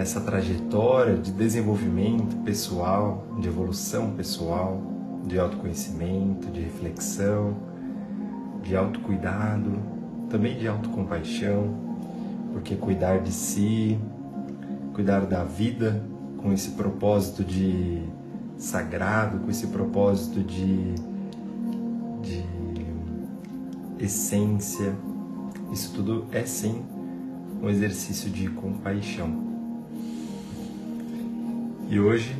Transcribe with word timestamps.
nessa 0.00 0.18
trajetória 0.18 1.18
de 1.18 1.30
desenvolvimento 1.30 2.34
pessoal, 2.38 3.26
de 3.38 3.48
evolução 3.48 4.12
pessoal, 4.12 4.80
de 5.26 5.38
autoconhecimento, 5.38 6.50
de 6.50 6.58
reflexão, 6.58 7.54
de 8.62 8.74
autocuidado, 8.74 9.78
também 10.30 10.56
de 10.56 10.66
autocompaixão, 10.66 11.74
porque 12.50 12.76
cuidar 12.76 13.18
de 13.18 13.30
si 13.30 14.00
cuidar 14.94 15.26
da 15.26 15.44
vida 15.44 16.02
com 16.38 16.50
esse 16.50 16.70
propósito 16.70 17.44
de 17.44 18.02
sagrado, 18.56 19.40
com 19.40 19.50
esse 19.50 19.66
propósito 19.66 20.42
de, 20.42 20.94
de 22.22 22.42
essência. 23.98 24.94
Isso 25.70 25.92
tudo 25.92 26.24
é 26.32 26.46
sim 26.46 26.82
um 27.62 27.68
exercício 27.68 28.30
de 28.30 28.48
compaixão. 28.48 29.49
E 31.90 31.98
hoje 31.98 32.36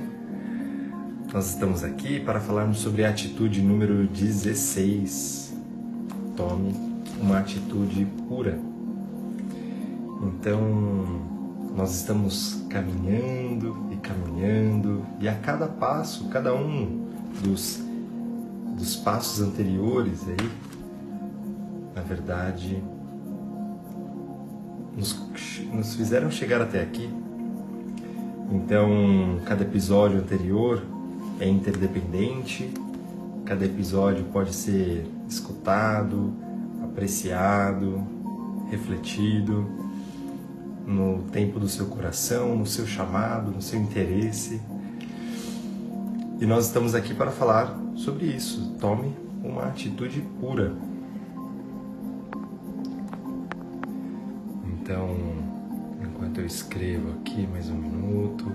nós 1.33 1.48
estamos 1.48 1.83
aqui 1.83 2.20
para 2.20 2.39
falarmos 2.39 2.79
sobre 2.79 3.05
a 3.05 3.11
atitude 3.11 3.61
número 3.61 4.07
16. 4.07 5.53
Tome 6.37 6.73
uma 7.20 7.41
atitude 7.41 8.07
pura. 8.29 8.61
Então, 10.23 10.61
nós 11.77 11.97
estamos 11.97 12.65
caminhando 12.70 13.89
e 13.91 13.97
caminhando, 13.97 15.05
e 15.19 15.29
a 15.29 15.34
cada 15.34 15.67
passo, 15.67 16.29
cada 16.29 16.55
um 16.55 17.11
dos, 17.42 17.81
dos 18.77 18.95
passos 18.95 19.42
anteriores 19.42 20.29
aí, 20.29 20.51
na 21.97 22.03
verdade, 22.03 22.81
nos, 24.97 25.20
nos 25.73 25.97
fizeram 25.97 26.31
chegar 26.31 26.62
até 26.62 26.81
aqui. 26.81 27.11
Então, 28.51 29.41
cada 29.47 29.62
episódio 29.62 30.19
anterior 30.19 30.83
é 31.39 31.48
interdependente, 31.48 32.69
cada 33.45 33.65
episódio 33.65 34.25
pode 34.25 34.53
ser 34.53 35.07
escutado, 35.29 36.33
apreciado, 36.83 38.05
refletido 38.69 39.67
no 40.84 41.23
tempo 41.31 41.61
do 41.61 41.69
seu 41.69 41.87
coração, 41.87 42.57
no 42.57 42.67
seu 42.67 42.87
chamado, 42.87 43.53
no 43.53 43.62
seu 43.62 43.79
interesse. 43.79 44.61
E 46.41 46.45
nós 46.45 46.67
estamos 46.67 46.95
aqui 46.97 47.14
para 47.14 47.31
falar 47.31 47.79
sobre 47.95 48.27
isso. 48.27 48.75
Tome 48.81 49.14
uma 49.45 49.64
atitude 49.64 50.20
pura. 50.41 50.73
Então, 54.73 55.17
enquanto 56.31 56.39
eu 56.39 56.47
escrevo 56.47 57.11
aqui 57.20 57.45
mais 57.48 57.69
um 57.69 57.75
minuto. 57.75 58.53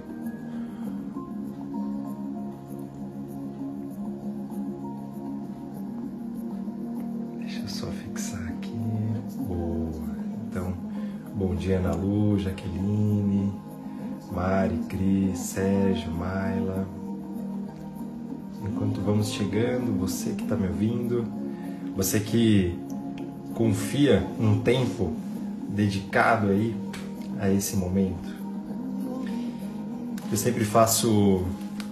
Deixa 7.40 7.60
eu 7.60 7.68
só 7.68 7.88
fixar 7.88 8.48
aqui. 8.48 8.72
Boa. 9.46 10.16
Então, 10.48 10.74
Bom 11.36 11.54
dia, 11.54 11.80
Ana 11.80 11.94
Lu, 11.94 12.40
Jaqueline, 12.40 13.52
Mari, 14.32 14.78
Cris, 14.88 15.38
Sérgio, 15.38 16.10
Maila. 16.12 16.88
Enquanto 18.64 19.02
vamos 19.02 19.34
chegando, 19.34 20.00
você 20.00 20.32
que 20.32 20.44
está 20.44 20.56
me 20.56 20.68
ouvindo, 20.68 21.26
você 21.94 22.22
que 22.22 22.80
confia 23.54 24.26
um 24.40 24.62
tempo 24.62 25.12
dedicado 25.68 26.48
aí 26.48 26.74
a 27.40 27.52
esse 27.52 27.76
momento. 27.76 28.36
Eu 30.32 30.38
sempre 30.38 30.66
faço, 30.66 31.44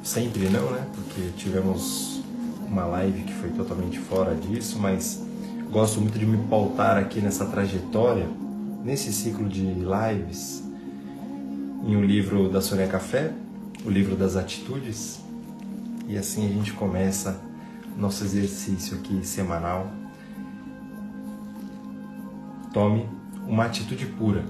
sempre 0.03 0.49
não, 0.49 0.71
né? 0.71 0.85
Porque 0.93 1.29
tivemos 1.37 2.21
uma 2.67 2.85
live 2.85 3.23
que 3.23 3.33
foi 3.33 3.49
totalmente 3.51 3.99
fora 3.99 4.35
disso, 4.35 4.79
mas 4.79 5.21
gosto 5.71 6.01
muito 6.01 6.17
de 6.17 6.25
me 6.25 6.37
pautar 6.47 6.97
aqui 6.97 7.19
nessa 7.21 7.45
trajetória 7.45 8.27
nesse 8.83 9.13
ciclo 9.13 9.47
de 9.47 9.61
lives 9.63 10.61
em 11.85 11.95
um 11.95 12.03
livro 12.03 12.49
da 12.49 12.61
Sônia 12.61 12.87
Café, 12.87 13.33
o 13.85 13.89
livro 13.89 14.15
das 14.15 14.35
atitudes, 14.35 15.21
e 16.07 16.17
assim 16.17 16.45
a 16.45 16.49
gente 16.49 16.73
começa 16.73 17.41
nosso 17.97 18.23
exercício 18.23 18.97
aqui 18.97 19.25
semanal. 19.25 19.91
Tome 22.73 23.07
uma 23.47 23.65
atitude 23.65 24.05
pura. 24.05 24.43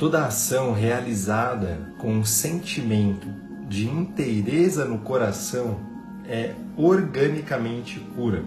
Toda 0.00 0.24
ação 0.24 0.72
realizada 0.72 1.92
com 1.98 2.10
um 2.10 2.24
sentimento 2.24 3.28
de 3.68 3.86
inteireza 3.86 4.86
no 4.86 5.00
coração 5.00 5.78
é 6.24 6.54
organicamente 6.74 8.00
pura. 8.16 8.42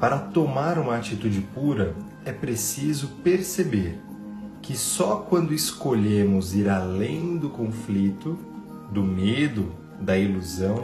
Para 0.00 0.18
tomar 0.18 0.76
uma 0.76 0.96
atitude 0.96 1.40
pura, 1.54 1.94
é 2.24 2.32
preciso 2.32 3.10
perceber 3.22 3.96
que 4.60 4.76
só 4.76 5.18
quando 5.18 5.54
escolhemos 5.54 6.52
ir 6.52 6.68
além 6.68 7.36
do 7.36 7.48
conflito, 7.48 8.36
do 8.90 9.04
medo, 9.04 9.72
da 10.00 10.18
ilusão, 10.18 10.82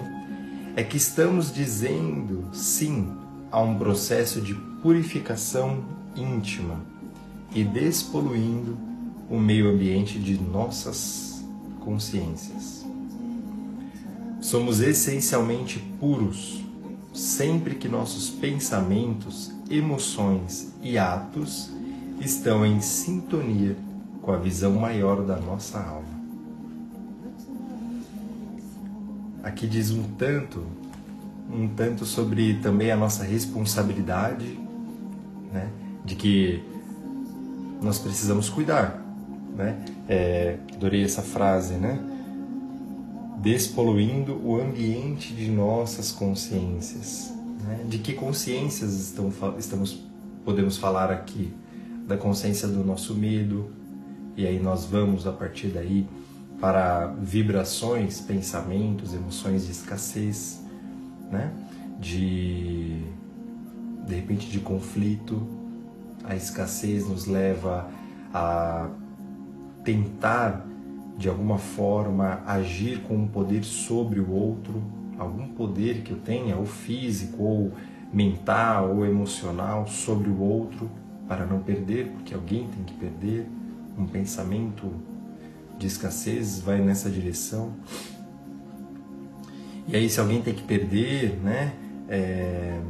é 0.76 0.84
que 0.84 0.96
estamos 0.96 1.52
dizendo 1.52 2.44
sim 2.52 3.12
a 3.50 3.60
um 3.60 3.76
processo 3.76 4.40
de 4.40 4.54
purificação 4.54 5.82
íntima 6.14 6.80
e 7.52 7.64
despoluindo 7.64 8.91
o 9.32 9.40
meio 9.40 9.70
ambiente 9.70 10.18
de 10.18 10.38
nossas 10.38 11.42
consciências. 11.80 12.84
Somos 14.42 14.80
essencialmente 14.80 15.78
puros 15.98 16.62
sempre 17.14 17.76
que 17.76 17.88
nossos 17.88 18.28
pensamentos, 18.28 19.50
emoções 19.70 20.74
e 20.82 20.98
atos 20.98 21.70
estão 22.20 22.66
em 22.66 22.82
sintonia 22.82 23.74
com 24.20 24.32
a 24.32 24.36
visão 24.36 24.74
maior 24.74 25.24
da 25.24 25.38
nossa 25.38 25.80
alma. 25.80 26.20
Aqui 29.42 29.66
diz 29.66 29.90
um 29.90 30.02
tanto, 30.18 30.62
um 31.50 31.68
tanto 31.68 32.04
sobre 32.04 32.56
também 32.56 32.90
a 32.90 32.96
nossa 32.96 33.24
responsabilidade, 33.24 34.60
né, 35.50 35.70
de 36.04 36.16
que 36.16 36.62
nós 37.80 37.98
precisamos 37.98 38.50
cuidar, 38.50 39.01
né? 39.56 39.84
É, 40.08 40.58
adorei 40.74 41.04
essa 41.04 41.22
frase, 41.22 41.74
né? 41.74 41.98
despoluindo 43.42 44.40
o 44.44 44.60
ambiente 44.60 45.34
de 45.34 45.50
nossas 45.50 46.12
consciências. 46.12 47.32
Né? 47.64 47.84
De 47.88 47.98
que 47.98 48.12
consciências 48.12 48.94
estão, 48.94 49.32
estamos, 49.58 50.00
podemos 50.44 50.76
falar 50.76 51.10
aqui? 51.10 51.52
Da 52.06 52.16
consciência 52.16 52.68
do 52.68 52.84
nosso 52.84 53.14
medo, 53.14 53.70
e 54.36 54.46
aí 54.46 54.60
nós 54.60 54.84
vamos 54.84 55.26
a 55.26 55.32
partir 55.32 55.68
daí 55.68 56.06
para 56.60 57.06
vibrações, 57.20 58.20
pensamentos, 58.20 59.14
emoções 59.14 59.66
de 59.66 59.72
escassez, 59.72 60.60
né? 61.30 61.52
de 62.00 63.02
de 64.06 64.14
repente 64.14 64.50
de 64.50 64.60
conflito. 64.60 65.46
A 66.24 66.36
escassez 66.36 67.08
nos 67.08 67.26
leva 67.26 67.88
a 68.32 68.88
tentar 69.84 70.66
de 71.16 71.28
alguma 71.28 71.58
forma 71.58 72.42
agir 72.46 73.00
com 73.02 73.14
um 73.14 73.28
poder 73.28 73.64
sobre 73.64 74.20
o 74.20 74.30
outro, 74.30 74.82
algum 75.18 75.48
poder 75.48 76.02
que 76.02 76.10
eu 76.10 76.18
tenha, 76.18 76.56
ou 76.56 76.66
físico, 76.66 77.42
ou 77.42 77.72
mental, 78.12 78.96
ou 78.96 79.06
emocional, 79.06 79.86
sobre 79.86 80.28
o 80.28 80.40
outro, 80.40 80.90
para 81.28 81.46
não 81.46 81.60
perder, 81.60 82.08
porque 82.08 82.34
alguém 82.34 82.68
tem 82.68 82.84
que 82.84 82.94
perder. 82.94 83.46
Um 83.96 84.06
pensamento 84.06 84.90
de 85.78 85.86
escassez 85.86 86.60
vai 86.60 86.80
nessa 86.80 87.10
direção. 87.10 87.72
E 89.86 89.94
aí, 89.94 90.08
se 90.08 90.18
alguém 90.18 90.40
tem 90.40 90.54
que 90.54 90.62
perder, 90.62 91.38
né? 91.42 91.74
É... 92.08 92.80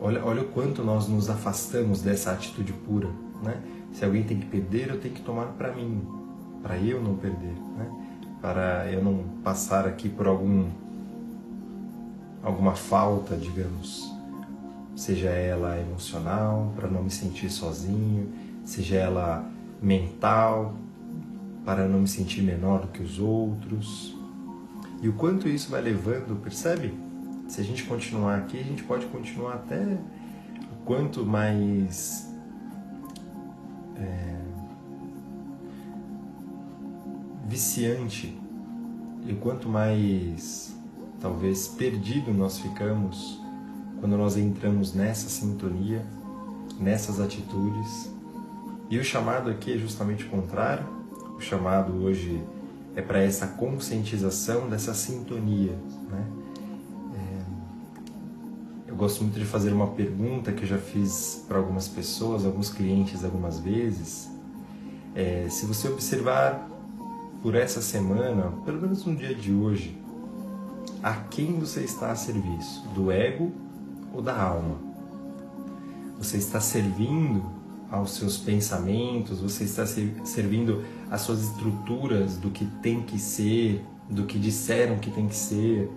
Olha, 0.00 0.24
olha 0.24 0.42
o 0.42 0.46
quanto 0.46 0.82
nós 0.82 1.06
nos 1.08 1.28
afastamos 1.30 2.02
dessa 2.02 2.32
atitude 2.32 2.72
pura, 2.72 3.08
né? 3.44 3.60
Se 3.92 4.04
alguém 4.04 4.22
tem 4.22 4.38
que 4.38 4.46
perder, 4.46 4.90
eu 4.90 5.00
tenho 5.00 5.14
que 5.14 5.22
tomar 5.22 5.46
para 5.46 5.72
mim, 5.72 6.02
para 6.62 6.78
eu 6.78 7.02
não 7.02 7.14
perder, 7.16 7.54
né? 7.76 7.90
para 8.40 8.90
eu 8.90 9.02
não 9.02 9.24
passar 9.44 9.86
aqui 9.86 10.08
por 10.08 10.26
algum 10.26 10.68
alguma 12.42 12.74
falta, 12.74 13.36
digamos, 13.36 14.12
seja 14.96 15.28
ela 15.28 15.78
emocional, 15.78 16.72
para 16.74 16.88
não 16.88 17.04
me 17.04 17.10
sentir 17.10 17.48
sozinho, 17.48 18.28
seja 18.64 18.96
ela 18.96 19.48
mental, 19.80 20.74
para 21.64 21.86
não 21.86 22.00
me 22.00 22.08
sentir 22.08 22.42
menor 22.42 22.80
do 22.80 22.88
que 22.88 23.00
os 23.00 23.20
outros. 23.20 24.16
E 25.00 25.08
o 25.08 25.12
quanto 25.12 25.48
isso 25.48 25.70
vai 25.70 25.80
levando, 25.80 26.40
percebe? 26.42 26.92
Se 27.46 27.60
a 27.60 27.64
gente 27.64 27.84
continuar 27.84 28.38
aqui, 28.38 28.58
a 28.58 28.62
gente 28.64 28.82
pode 28.82 29.06
continuar 29.06 29.54
até 29.54 29.98
o 30.72 30.84
quanto 30.84 31.24
mais 31.24 32.31
viciante 37.52 38.34
e 39.26 39.34
quanto 39.34 39.68
mais 39.68 40.74
talvez 41.20 41.68
perdido 41.68 42.32
nós 42.32 42.58
ficamos 42.58 43.38
quando 44.00 44.16
nós 44.16 44.38
entramos 44.38 44.94
nessa 44.94 45.28
sintonia, 45.28 46.04
nessas 46.80 47.20
atitudes. 47.20 48.10
E 48.88 48.98
o 48.98 49.04
chamado 49.04 49.50
aqui 49.50 49.74
é 49.74 49.78
justamente 49.78 50.24
o 50.24 50.30
contrário. 50.30 50.84
O 51.36 51.40
chamado 51.40 51.92
hoje 52.02 52.42
é 52.96 53.02
para 53.02 53.22
essa 53.22 53.46
conscientização 53.46 54.68
dessa 54.68 54.94
sintonia. 54.94 55.78
Né? 56.10 56.24
É... 57.14 58.90
eu 58.90 58.96
gosto 58.96 59.22
muito 59.22 59.38
de 59.38 59.44
fazer 59.44 59.72
uma 59.72 59.88
pergunta 59.88 60.52
que 60.52 60.62
eu 60.62 60.68
já 60.68 60.78
fiz 60.78 61.44
para 61.46 61.58
algumas 61.58 61.86
pessoas, 61.86 62.46
alguns 62.46 62.70
clientes 62.70 63.22
algumas 63.24 63.60
vezes. 63.60 64.30
É, 65.14 65.46
se 65.50 65.66
você 65.66 65.88
observar 65.88 66.71
por 67.42 67.56
essa 67.56 67.82
semana, 67.82 68.52
pelo 68.64 68.80
menos 68.80 69.04
no 69.04 69.16
dia 69.16 69.34
de 69.34 69.52
hoje, 69.52 69.98
a 71.02 71.14
quem 71.14 71.58
você 71.58 71.80
está 71.80 72.12
a 72.12 72.14
serviço? 72.16 72.86
Do 72.94 73.10
ego 73.10 73.50
ou 74.14 74.22
da 74.22 74.40
alma? 74.40 74.76
Você 76.18 76.36
está 76.36 76.60
servindo 76.60 77.44
aos 77.90 78.12
seus 78.12 78.38
pensamentos, 78.38 79.40
você 79.40 79.64
está 79.64 79.84
servindo 79.84 80.84
às 81.10 81.22
suas 81.22 81.42
estruturas 81.42 82.36
do 82.36 82.50
que 82.50 82.64
tem 82.80 83.02
que 83.02 83.18
ser, 83.18 83.84
do 84.08 84.24
que 84.24 84.38
disseram 84.38 84.98
que 84.98 85.10
tem 85.10 85.26
que 85.26 85.34
ser, 85.34 85.90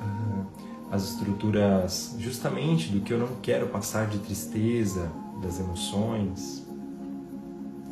ah, 0.00 0.44
as 0.92 1.10
estruturas 1.10 2.14
justamente 2.18 2.92
do 2.92 3.00
que 3.00 3.12
eu 3.12 3.18
não 3.18 3.28
quero 3.40 3.68
passar 3.68 4.06
de 4.06 4.18
tristeza, 4.18 5.10
das 5.42 5.58
emoções. 5.58 6.64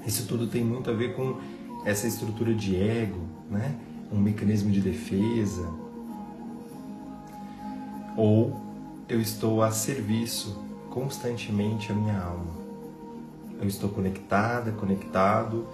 Isso 0.06 0.26
tudo 0.26 0.46
tem 0.46 0.62
muito 0.62 0.90
a 0.90 0.92
ver 0.92 1.16
com 1.16 1.38
essa 1.84 2.06
estrutura 2.06 2.54
de 2.54 2.76
ego, 2.76 3.20
né? 3.50 3.74
um 4.10 4.18
mecanismo 4.18 4.70
de 4.70 4.80
defesa. 4.80 5.68
Ou 8.16 8.60
eu 9.08 9.20
estou 9.20 9.62
a 9.62 9.70
serviço 9.70 10.58
constantemente 10.88 11.92
à 11.92 11.94
minha 11.94 12.18
alma. 12.18 12.64
Eu 13.60 13.68
estou 13.68 13.90
conectada, 13.90 14.72
conectado 14.72 15.66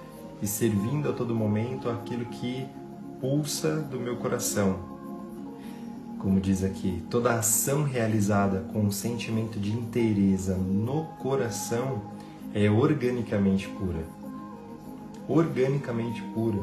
e 0.42 0.46
servindo 0.46 1.10
a 1.10 1.12
todo 1.12 1.34
momento 1.34 1.88
aquilo 1.88 2.24
que 2.26 2.66
pulsa 3.20 3.76
do 3.76 4.00
meu 4.00 4.16
coração. 4.16 4.90
Como 6.18 6.40
diz 6.40 6.62
aqui, 6.64 7.02
toda 7.08 7.38
ação 7.38 7.82
realizada 7.82 8.66
com 8.72 8.80
um 8.80 8.90
sentimento 8.90 9.58
de 9.58 9.72
inteireza 9.72 10.54
no 10.54 11.04
coração 11.18 12.02
é 12.54 12.70
organicamente 12.70 13.68
pura. 13.68 14.19
Organicamente 15.30 16.22
pura. 16.34 16.60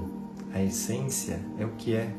A 0.53 0.61
essência 0.61 1.39
é 1.57 1.65
o 1.65 1.69
que 1.69 1.95
é. 1.95 2.13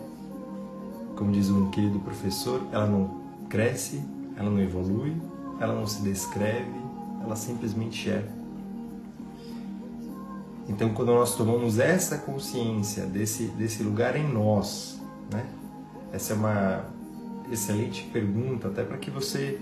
Como 1.14 1.30
diz 1.30 1.50
um 1.50 1.70
querido 1.70 1.98
professor, 2.00 2.60
ela 2.72 2.86
não 2.86 3.20
cresce 3.48 4.02
ela 4.38 4.48
não 4.48 4.60
evolui, 4.60 5.16
ela 5.60 5.74
não 5.74 5.86
se 5.86 6.00
descreve, 6.02 6.80
ela 7.22 7.34
simplesmente 7.34 8.08
é. 8.08 8.24
Então, 10.68 10.90
quando 10.94 11.08
nós 11.08 11.34
tomamos 11.34 11.78
essa 11.78 12.18
consciência 12.18 13.04
desse, 13.04 13.46
desse 13.48 13.82
lugar 13.82 14.14
em 14.16 14.32
nós, 14.32 15.00
né? 15.32 15.44
essa 16.12 16.34
é 16.34 16.36
uma 16.36 16.84
excelente 17.50 18.04
pergunta, 18.12 18.68
até 18.68 18.84
para 18.84 18.96
que 18.98 19.10
você 19.10 19.58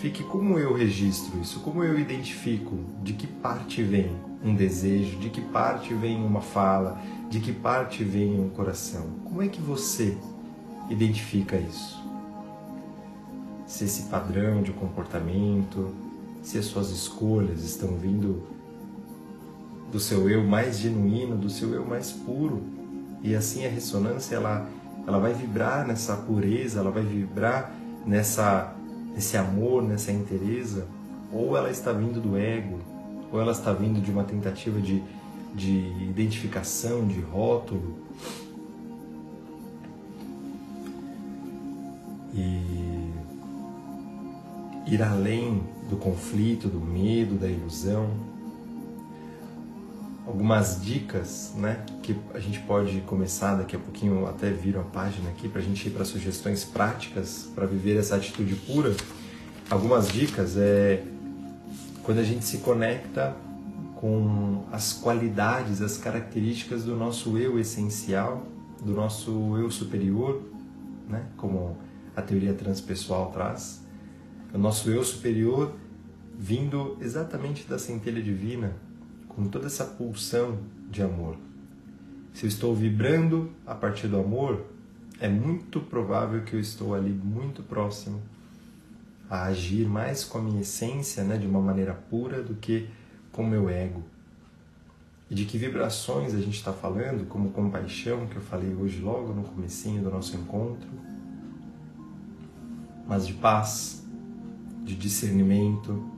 fique 0.00 0.22
como 0.24 0.58
eu 0.58 0.74
registro 0.74 1.40
isso, 1.40 1.60
como 1.60 1.84
eu 1.84 1.98
identifico 1.98 2.76
de 3.02 3.12
que 3.12 3.26
parte 3.26 3.82
vem 3.82 4.10
um 4.44 4.54
desejo, 4.54 5.18
de 5.18 5.30
que 5.30 5.40
parte 5.40 5.92
vem 5.94 6.24
uma 6.24 6.40
fala, 6.40 7.00
de 7.28 7.40
que 7.40 7.52
parte 7.52 8.04
vem 8.04 8.40
um 8.40 8.48
coração. 8.48 9.06
Como 9.24 9.42
é 9.42 9.48
que 9.48 9.60
você 9.60 10.16
identifica 10.88 11.56
isso? 11.56 12.08
se 13.68 13.84
esse 13.84 14.04
padrão 14.04 14.62
de 14.62 14.72
comportamento, 14.72 15.94
se 16.42 16.56
as 16.58 16.64
suas 16.64 16.90
escolhas 16.90 17.62
estão 17.62 17.96
vindo 17.96 18.42
do 19.92 20.00
seu 20.00 20.28
eu 20.28 20.42
mais 20.42 20.78
genuíno, 20.78 21.36
do 21.36 21.50
seu 21.50 21.74
eu 21.74 21.84
mais 21.84 22.10
puro. 22.10 22.62
E 23.22 23.36
assim 23.36 23.66
a 23.66 23.68
ressonância 23.68 24.34
ela 24.34 24.66
ela 25.06 25.18
vai 25.18 25.32
vibrar 25.32 25.86
nessa 25.86 26.16
pureza, 26.16 26.80
ela 26.80 26.90
vai 26.90 27.02
vibrar 27.02 27.72
nessa 28.04 28.74
nesse 29.18 29.36
amor, 29.36 29.82
nessa 29.82 30.12
inteireza, 30.12 30.86
ou 31.32 31.56
ela 31.56 31.72
está 31.72 31.92
vindo 31.92 32.20
do 32.20 32.36
ego, 32.36 32.78
ou 33.32 33.40
ela 33.40 33.50
está 33.50 33.72
vindo 33.72 34.00
de 34.00 34.12
uma 34.12 34.22
tentativa 34.22 34.80
de, 34.80 35.02
de 35.56 35.92
identificação, 36.08 37.04
de 37.04 37.18
rótulo. 37.20 37.98
E 42.32 43.10
ir 44.86 45.02
além 45.02 45.64
do 45.90 45.96
conflito, 45.96 46.68
do 46.68 46.78
medo, 46.78 47.34
da 47.34 47.48
ilusão. 47.48 48.10
Algumas 50.28 50.84
dicas, 50.84 51.54
né, 51.56 51.82
que 52.02 52.14
a 52.34 52.38
gente 52.38 52.60
pode 52.60 53.00
começar 53.00 53.54
daqui 53.54 53.74
a 53.74 53.78
pouquinho, 53.78 54.26
até 54.26 54.50
viro 54.50 54.78
a 54.78 54.82
página 54.84 55.30
aqui 55.30 55.48
para 55.48 55.62
a 55.62 55.64
gente 55.64 55.88
ir 55.88 55.90
para 55.90 56.04
sugestões 56.04 56.66
práticas 56.66 57.48
para 57.54 57.64
viver 57.64 57.96
essa 57.96 58.16
atitude 58.16 58.54
pura. 58.54 58.94
Algumas 59.70 60.12
dicas 60.12 60.54
é 60.58 61.02
quando 62.02 62.18
a 62.18 62.22
gente 62.22 62.44
se 62.44 62.58
conecta 62.58 63.34
com 63.96 64.64
as 64.70 64.92
qualidades, 64.92 65.80
as 65.80 65.96
características 65.96 66.84
do 66.84 66.94
nosso 66.94 67.38
eu 67.38 67.58
essencial, 67.58 68.46
do 68.82 68.92
nosso 68.92 69.56
eu 69.56 69.70
superior, 69.70 70.42
né, 71.08 71.24
como 71.38 71.78
a 72.14 72.20
teoria 72.20 72.52
transpessoal 72.52 73.30
traz 73.32 73.88
o 74.52 74.58
nosso 74.58 74.90
eu 74.90 75.02
superior 75.04 75.72
vindo 76.38 76.96
exatamente 77.00 77.66
da 77.66 77.78
centelha 77.78 78.22
divina, 78.22 78.76
com 79.38 79.46
toda 79.46 79.66
essa 79.66 79.84
pulsão 79.84 80.58
de 80.90 81.00
amor. 81.00 81.36
Se 82.34 82.44
eu 82.44 82.48
estou 82.48 82.74
vibrando 82.74 83.52
a 83.64 83.72
partir 83.72 84.08
do 84.08 84.18
amor, 84.18 84.66
é 85.20 85.28
muito 85.28 85.80
provável 85.80 86.42
que 86.42 86.54
eu 86.54 86.58
estou 86.58 86.92
ali 86.92 87.12
muito 87.12 87.62
próximo 87.62 88.20
a 89.30 89.44
agir 89.44 89.86
mais 89.86 90.24
com 90.24 90.38
a 90.38 90.42
minha 90.42 90.62
essência, 90.62 91.22
né, 91.22 91.38
de 91.38 91.46
uma 91.46 91.60
maneira 91.60 91.94
pura 91.94 92.42
do 92.42 92.56
que 92.56 92.88
com 93.30 93.44
o 93.44 93.46
meu 93.46 93.70
ego. 93.70 94.02
E 95.30 95.36
de 95.36 95.44
que 95.44 95.56
vibrações 95.56 96.34
a 96.34 96.40
gente 96.40 96.56
está 96.56 96.72
falando, 96.72 97.24
como 97.28 97.50
compaixão, 97.50 98.26
que 98.26 98.34
eu 98.34 98.42
falei 98.42 98.74
hoje 98.74 99.00
logo 99.00 99.32
no 99.32 99.44
comecinho 99.44 100.02
do 100.02 100.10
nosso 100.10 100.36
encontro, 100.36 100.88
mas 103.06 103.24
de 103.24 103.34
paz, 103.34 104.04
de 104.82 104.96
discernimento, 104.96 106.10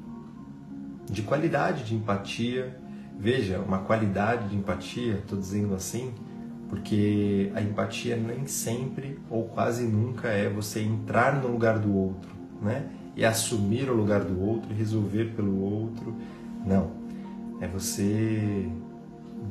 de 1.04 1.20
qualidade 1.20 1.84
de 1.84 1.94
empatia. 1.94 2.80
Veja, 3.20 3.58
uma 3.58 3.80
qualidade 3.80 4.48
de 4.48 4.56
empatia, 4.56 5.16
estou 5.16 5.38
dizendo 5.38 5.74
assim, 5.74 6.14
porque 6.70 7.52
a 7.54 7.60
empatia 7.60 8.16
nem 8.16 8.46
sempre 8.46 9.18
ou 9.28 9.44
quase 9.44 9.84
nunca 9.84 10.28
é 10.28 10.48
você 10.48 10.80
entrar 10.80 11.34
no 11.34 11.48
lugar 11.48 11.78
do 11.78 11.94
outro, 11.94 12.30
né? 12.62 12.88
E 13.14 13.22
assumir 13.22 13.90
o 13.90 13.94
lugar 13.94 14.24
do 14.24 14.40
outro 14.40 14.72
resolver 14.72 15.34
pelo 15.36 15.60
outro. 15.60 16.16
Não. 16.64 16.92
É 17.60 17.68
você 17.68 18.66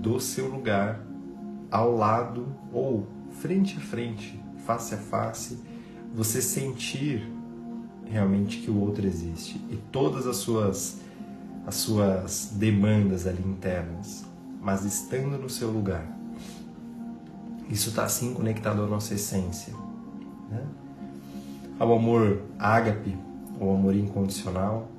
do 0.02 0.20
seu 0.20 0.48
lugar 0.48 1.06
ao 1.70 1.96
lado 1.96 2.48
ou 2.74 3.06
frente 3.34 3.78
a 3.78 3.82
frente, 3.82 4.42
face 4.66 4.96
a 4.96 4.98
face, 4.98 5.60
você 6.16 6.42
sentir 6.42 7.32
realmente 8.04 8.58
que 8.58 8.72
o 8.72 8.80
outro 8.80 9.06
existe 9.06 9.62
e 9.70 9.76
todas 9.92 10.26
as 10.26 10.38
suas 10.38 11.02
as 11.66 11.75
suas 11.75 12.51
demandas 12.54 13.28
ali 13.28 13.44
internas, 13.46 14.25
mas 14.62 14.84
estando 14.84 15.38
no 15.38 15.50
seu 15.50 15.70
lugar. 15.70 16.06
Isso 17.70 17.89
está 17.89 18.04
assim 18.04 18.34
conectado 18.34 18.82
à 18.82 18.88
nossa 18.88 19.13
essência. 19.13 19.74
Né? 20.50 20.63
Ao 21.78 21.94
amor 21.94 22.42
ágape, 22.58 23.16
o 23.60 23.72
amor 23.74 23.96
incondicional. 23.96 24.89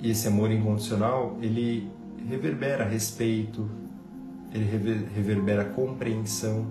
E 0.00 0.10
esse 0.10 0.28
amor 0.28 0.50
incondicional, 0.52 1.36
ele 1.40 1.90
reverbera 2.28 2.84
respeito, 2.84 3.68
ele 4.52 4.64
reverbera 5.14 5.64
compreensão, 5.64 6.66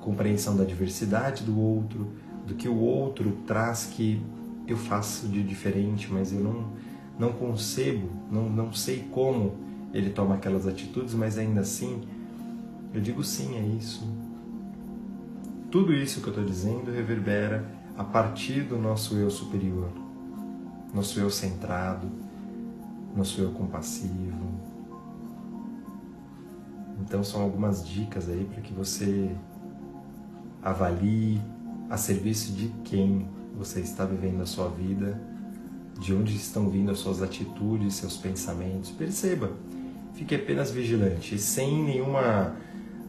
compreensão 0.00 0.56
da 0.56 0.64
diversidade 0.64 1.42
do 1.42 1.58
outro, 1.58 2.12
do 2.46 2.54
que 2.54 2.68
o 2.68 2.76
outro 2.76 3.32
traz 3.46 3.86
que 3.86 4.22
eu 4.66 4.76
faço 4.76 5.26
de 5.26 5.42
diferente, 5.42 6.08
mas 6.12 6.32
eu 6.32 6.40
não, 6.40 6.70
não 7.20 7.32
concebo, 7.32 8.08
não, 8.32 8.48
não 8.48 8.72
sei 8.72 9.06
como 9.12 9.52
ele 9.92 10.08
toma 10.08 10.36
aquelas 10.36 10.66
atitudes, 10.66 11.12
mas 11.12 11.36
ainda 11.36 11.60
assim, 11.60 12.00
eu 12.94 13.00
digo 13.00 13.22
sim, 13.22 13.58
é 13.58 13.60
isso. 13.60 14.08
Tudo 15.70 15.92
isso 15.92 16.22
que 16.22 16.28
eu 16.28 16.30
estou 16.32 16.44
dizendo 16.44 16.90
reverbera 16.90 17.70
a 17.96 18.02
partir 18.02 18.62
do 18.62 18.78
nosso 18.78 19.16
eu 19.16 19.30
superior, 19.30 19.90
nosso 20.94 21.20
eu 21.20 21.28
centrado, 21.30 22.08
nosso 23.14 23.38
eu 23.42 23.50
compassivo. 23.50 24.48
Então 27.02 27.22
são 27.22 27.42
algumas 27.42 27.86
dicas 27.86 28.30
aí 28.30 28.48
para 28.50 28.62
que 28.62 28.72
você 28.72 29.30
avalie 30.62 31.38
a 31.90 31.98
serviço 31.98 32.52
de 32.52 32.68
quem 32.84 33.28
você 33.54 33.80
está 33.80 34.06
vivendo 34.06 34.40
a 34.40 34.46
sua 34.46 34.68
vida, 34.68 35.20
de 36.00 36.14
onde 36.14 36.34
estão 36.34 36.68
vindo 36.70 36.90
as 36.90 36.98
suas 36.98 37.22
atitudes, 37.22 37.94
seus 37.94 38.16
pensamentos. 38.16 38.90
Perceba, 38.90 39.52
fique 40.14 40.34
apenas 40.34 40.70
vigilante, 40.70 41.38
sem 41.38 41.84
nenhuma, 41.84 42.56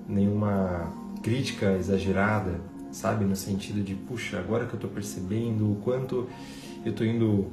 nenhuma 0.07 0.91
crítica 1.23 1.71
exagerada, 1.77 2.59
sabe? 2.91 3.23
No 3.23 3.35
sentido 3.35 3.81
de, 3.81 3.95
puxa, 3.95 4.37
agora 4.37 4.65
que 4.65 4.73
eu 4.73 4.77
estou 4.77 4.89
percebendo 4.89 5.71
o 5.71 5.75
quanto 5.77 6.27
eu 6.83 6.91
estou 6.91 7.07
indo 7.07 7.47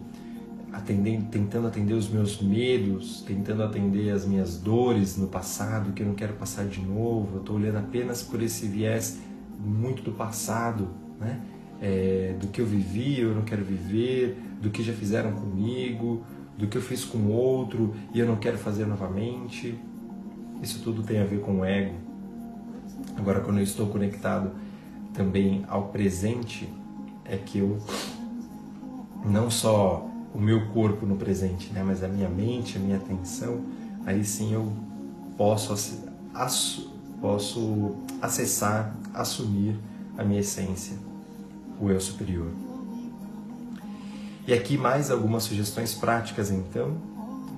atendendo, 0.73 1.27
tentando 1.31 1.69
atender 1.69 1.95
os 1.95 2.09
meus 2.09 2.43
medos, 2.43 3.23
tentando 3.23 3.63
atender 3.63 4.11
as 4.11 4.27
minhas 4.27 4.59
dores 4.59 5.17
no 5.17 5.29
passado 5.29 5.93
que 5.93 6.03
eu 6.03 6.07
não 6.07 6.15
quero 6.15 6.35
passar 6.35 6.67
de 6.67 6.81
novo. 6.81 7.37
Eu 7.37 7.41
estou 7.41 7.57
olhando 7.57 7.79
apenas 7.79 8.23
por 8.23 8.43
esse 8.43 8.67
viés 8.67 9.19
muito 9.59 10.03
do 10.03 10.13
passado, 10.13 10.89
né? 11.21 11.41
É, 11.81 12.35
do 12.41 12.49
que 12.49 12.61
eu 12.61 12.67
vivi, 12.67 13.21
eu 13.21 13.35
não 13.35 13.43
quero 13.43 13.65
viver, 13.65 14.37
do 14.61 14.71
que 14.71 14.83
já 14.83 14.93
fizeram 14.93 15.33
comigo, 15.33 16.25
do 16.57 16.67
que 16.67 16.77
eu 16.77 16.83
fiz 16.83 17.05
com 17.05 17.29
outro 17.29 17.95
e 18.13 18.19
eu 18.19 18.27
não 18.27 18.37
quero 18.37 18.59
fazer 18.59 18.85
novamente. 18.87 19.79
Isso 20.61 20.83
tudo 20.83 21.03
tem 21.03 21.21
a 21.21 21.25
ver 21.25 21.41
com 21.41 21.61
o 21.61 21.65
ego. 21.65 21.95
Agora, 23.17 23.41
quando 23.41 23.59
eu 23.59 23.65
estou 23.65 23.87
conectado 23.87 24.51
também 25.15 25.65
ao 25.69 25.89
presente, 25.89 26.69
é 27.25 27.37
que 27.37 27.59
eu 27.59 27.79
não 29.25 29.51
só 29.51 30.09
o 30.35 30.41
meu 30.41 30.69
corpo 30.69 31.07
no 31.07 31.17
presente, 31.17 31.73
né? 31.73 31.83
mas 31.85 32.03
a 32.03 32.09
minha 32.09 32.29
mente, 32.29 32.77
a 32.77 32.81
minha 32.81 32.97
atenção, 32.97 33.61
aí 34.05 34.25
sim 34.25 34.53
eu 34.53 34.73
posso, 35.37 35.75
posso 37.21 37.97
acessar, 38.21 38.95
assumir 39.15 39.77
a 40.17 40.25
minha 40.25 40.41
essência, 40.41 40.97
o 41.81 41.91
eu 41.91 42.01
superior. 42.01 42.49
E 44.47 44.53
aqui 44.53 44.79
mais 44.79 45.11
algumas 45.11 45.43
sugestões 45.43 45.95
práticas 45.95 46.51
então 46.51 46.97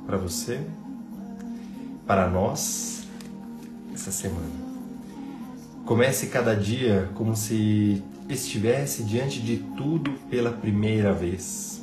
para 0.06 0.16
você, 0.16 0.60
para 2.06 2.28
nós 2.28 3.04
essa 3.94 4.10
semana. 4.10 4.70
Comece 5.84 6.28
cada 6.28 6.54
dia 6.54 7.10
como 7.14 7.36
se 7.36 8.02
estivesse 8.28 9.02
diante 9.02 9.40
de 9.40 9.58
tudo 9.76 10.12
pela 10.28 10.52
primeira 10.52 11.12
vez 11.12 11.80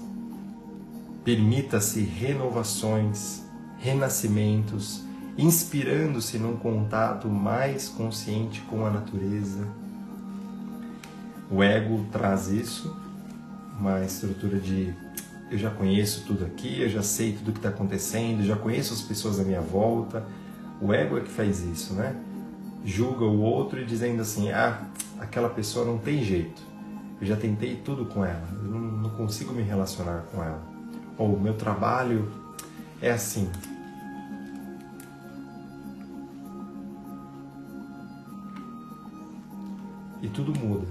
Permita-se 1.27 1.99
renovações, 1.99 3.43
renascimentos, 3.79 5.03
inspirando-se 5.37 6.37
num 6.37 6.55
contato 6.55 7.27
mais 7.27 7.89
consciente 7.89 8.61
com 8.61 8.85
a 8.85 8.89
natureza. 8.89 9.67
O 11.49 11.63
ego 11.63 12.05
traz 12.11 12.47
isso, 12.47 12.95
uma 13.79 14.03
estrutura 14.03 14.59
de 14.59 14.93
eu 15.49 15.57
já 15.57 15.69
conheço 15.69 16.25
tudo 16.25 16.45
aqui, 16.45 16.81
eu 16.81 16.89
já 16.89 17.01
sei 17.01 17.33
tudo 17.33 17.53
que 17.53 17.59
está 17.59 17.69
acontecendo, 17.69 18.43
já 18.43 18.55
conheço 18.55 18.93
as 18.93 19.01
pessoas 19.01 19.39
à 19.39 19.43
minha 19.43 19.61
volta. 19.61 20.25
O 20.81 20.93
ego 20.93 21.17
é 21.17 21.21
que 21.21 21.29
faz 21.29 21.61
isso, 21.63 21.93
né? 21.93 22.15
Julga 22.83 23.23
o 23.23 23.39
outro 23.41 23.79
e 23.79 23.85
dizendo 23.85 24.21
assim: 24.21 24.51
ah, 24.51 24.81
aquela 25.19 25.49
pessoa 25.49 25.85
não 25.85 25.97
tem 25.97 26.23
jeito. 26.23 26.61
Eu 27.19 27.25
já 27.25 27.35
tentei 27.35 27.77
tudo 27.77 28.05
com 28.05 28.23
ela, 28.23 28.47
eu 28.51 28.69
não, 28.69 29.09
consigo 29.11 29.51
me 29.53 29.63
relacionar 29.63 30.25
com 30.31 30.43
ela 30.43 30.77
ou 31.17 31.33
o 31.33 31.39
meu 31.39 31.55
trabalho 31.55 32.31
é 33.01 33.11
assim. 33.11 33.49
E 40.21 40.27
tudo 40.29 40.57
muda. 40.57 40.87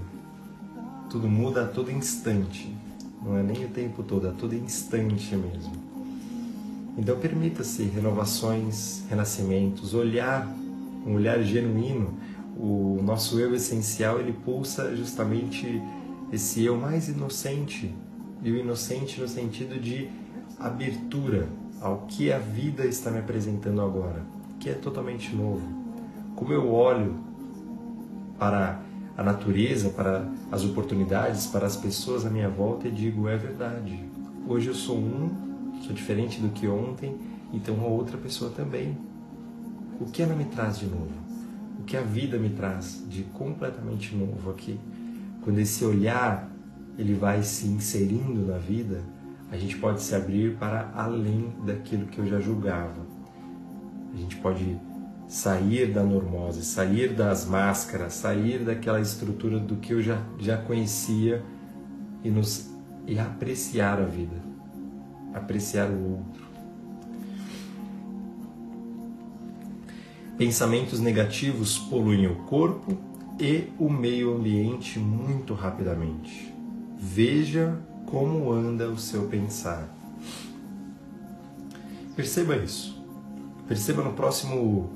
Tudo 1.09 1.27
muda 1.27 1.63
a 1.63 1.67
todo 1.67 1.91
instante. 1.91 2.75
Não 3.23 3.37
é 3.37 3.43
nem 3.43 3.65
o 3.65 3.69
tempo 3.69 4.03
todo, 4.03 4.27
é 4.27 4.29
a 4.29 4.33
todo 4.33 4.53
instante 4.53 5.35
mesmo. 5.35 5.73
Então 6.97 7.17
permita-se 7.17 7.83
renovações, 7.83 9.03
renascimentos, 9.09 9.93
olhar, 9.93 10.47
um 11.05 11.13
olhar 11.13 11.41
genuíno. 11.43 12.13
O 12.57 12.99
nosso 13.03 13.39
eu 13.39 13.53
essencial, 13.53 14.19
ele 14.19 14.33
pulsa 14.33 14.95
justamente 14.95 15.81
esse 16.31 16.63
eu 16.63 16.75
mais 16.75 17.07
inocente 17.07 17.93
e 18.41 18.51
o 18.51 18.57
inocente 18.57 19.21
no 19.21 19.27
sentido 19.27 19.79
de 19.79 20.09
abertura 20.59 21.47
ao 21.81 22.05
que 22.07 22.31
a 22.31 22.39
vida 22.39 22.85
está 22.85 23.11
me 23.11 23.19
apresentando 23.19 23.81
agora, 23.81 24.25
que 24.59 24.69
é 24.69 24.73
totalmente 24.73 25.35
novo. 25.35 25.61
Como 26.35 26.51
eu 26.51 26.71
olho 26.71 27.15
para 28.39 28.81
a 29.17 29.23
natureza, 29.23 29.89
para 29.89 30.29
as 30.51 30.63
oportunidades, 30.63 31.47
para 31.47 31.65
as 31.65 31.75
pessoas 31.75 32.23
à 32.23 32.29
minha 32.29 32.47
volta 32.47 32.87
e 32.87 32.91
digo: 32.91 33.27
é 33.27 33.35
verdade. 33.35 33.99
Hoje 34.47 34.67
eu 34.67 34.75
sou 34.75 34.95
um, 34.95 35.81
sou 35.81 35.93
diferente 35.93 36.39
do 36.39 36.49
que 36.49 36.67
ontem, 36.67 37.17
então 37.51 37.81
a 37.81 37.87
outra 37.87 38.15
pessoa 38.15 38.51
também. 38.51 38.95
O 39.99 40.05
que 40.05 40.21
ela 40.21 40.35
me 40.35 40.45
traz 40.45 40.77
de 40.77 40.85
novo? 40.85 41.11
O 41.79 41.83
que 41.83 41.97
a 41.97 42.01
vida 42.01 42.37
me 42.37 42.51
traz 42.51 43.03
de 43.09 43.23
completamente 43.23 44.15
novo 44.15 44.51
aqui? 44.51 44.79
Quando 45.43 45.57
esse 45.57 45.83
olhar 45.83 46.51
ele 46.97 47.15
vai 47.15 47.41
se 47.41 47.67
inserindo 47.67 48.45
na 48.45 48.59
vida, 48.59 49.01
a 49.51 49.57
gente 49.57 49.77
pode 49.77 50.01
se 50.01 50.13
abrir 50.13 50.57
para 50.57 50.91
além 50.93 51.51
daquilo 51.65 52.05
que 52.05 52.19
eu 52.19 52.27
já 52.27 52.39
julgava. 52.39 53.05
A 54.13 54.17
gente 54.17 54.35
pode 54.37 54.77
sair 55.27 55.91
da 55.91 56.03
normose, 56.03 56.63
sair 56.63 57.13
das 57.13 57.45
máscaras, 57.45 58.13
sair 58.13 58.63
daquela 58.63 59.01
estrutura 59.01 59.59
do 59.59 59.75
que 59.75 59.93
eu 59.93 60.01
já, 60.01 60.21
já 60.39 60.57
conhecia 60.57 61.43
e, 62.23 62.29
nos, 62.29 62.69
e 63.05 63.19
apreciar 63.19 63.99
a 63.99 64.05
vida, 64.05 64.41
apreciar 65.33 65.89
o 65.89 66.17
outro. 66.17 66.47
Pensamentos 70.37 70.99
negativos 70.99 71.77
poluem 71.77 72.27
o 72.27 72.35
corpo 72.43 72.95
e 73.39 73.69
o 73.77 73.89
meio 73.89 74.35
ambiente 74.35 74.99
muito 74.99 75.53
rapidamente. 75.53 76.53
Veja 76.97 77.77
como 78.05 78.51
anda 78.51 78.87
o 78.87 78.97
seu 78.97 79.27
pensar. 79.27 79.93
Perceba 82.15 82.55
isso. 82.55 83.03
Perceba 83.67 84.03
no 84.03 84.13
próximo 84.13 84.89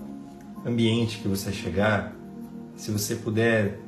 ambiente 0.65 1.20
que 1.20 1.27
você 1.27 1.51
chegar, 1.51 2.13
se 2.75 2.91
você 2.91 3.15
puder 3.15 3.80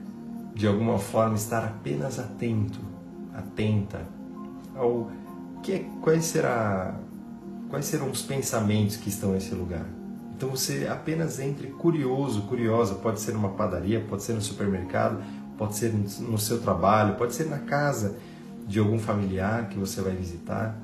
de 0.53 0.67
alguma 0.67 0.99
forma 0.99 1.35
estar 1.35 1.63
apenas 1.63 2.19
atento, 2.19 2.79
atenta 3.33 4.01
ao 4.75 5.11
que 5.61 5.73
é, 5.73 5.85
quais 6.01 6.25
será 6.25 6.99
quais 7.69 7.85
serão 7.85 8.11
os 8.11 8.21
pensamentos 8.21 8.97
que 8.97 9.09
estão 9.09 9.31
nesse 9.31 9.55
lugar. 9.55 9.85
Então 10.35 10.49
você 10.49 10.87
apenas 10.87 11.39
entre 11.39 11.67
curioso, 11.67 12.43
curiosa, 12.43 12.95
pode 12.95 13.19
ser 13.19 13.33
numa 13.33 13.49
padaria, 13.49 13.99
pode 13.99 14.21
ser 14.21 14.33
no 14.33 14.41
supermercado, 14.41 15.23
pode 15.57 15.75
ser 15.75 15.91
no 15.91 16.37
seu 16.37 16.61
trabalho, 16.61 17.15
pode 17.15 17.33
ser 17.33 17.45
na 17.45 17.59
casa 17.59 18.15
de 18.67 18.79
algum 18.79 18.99
familiar 18.99 19.69
que 19.69 19.77
você 19.77 20.01
vai 20.01 20.15
visitar. 20.15 20.77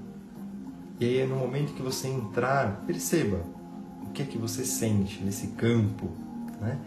E 1.00 1.06
aí, 1.06 1.28
no 1.28 1.36
momento 1.36 1.74
que 1.74 1.82
você 1.82 2.08
entrar, 2.08 2.84
perceba 2.86 3.40
o 4.10 4.12
que 4.12 4.24
é 4.24 4.26
que 4.26 4.38
você 4.38 4.66
sente 4.66 5.24
nesse 5.24 5.48
campo, 5.48 6.10
né? 6.60 6.78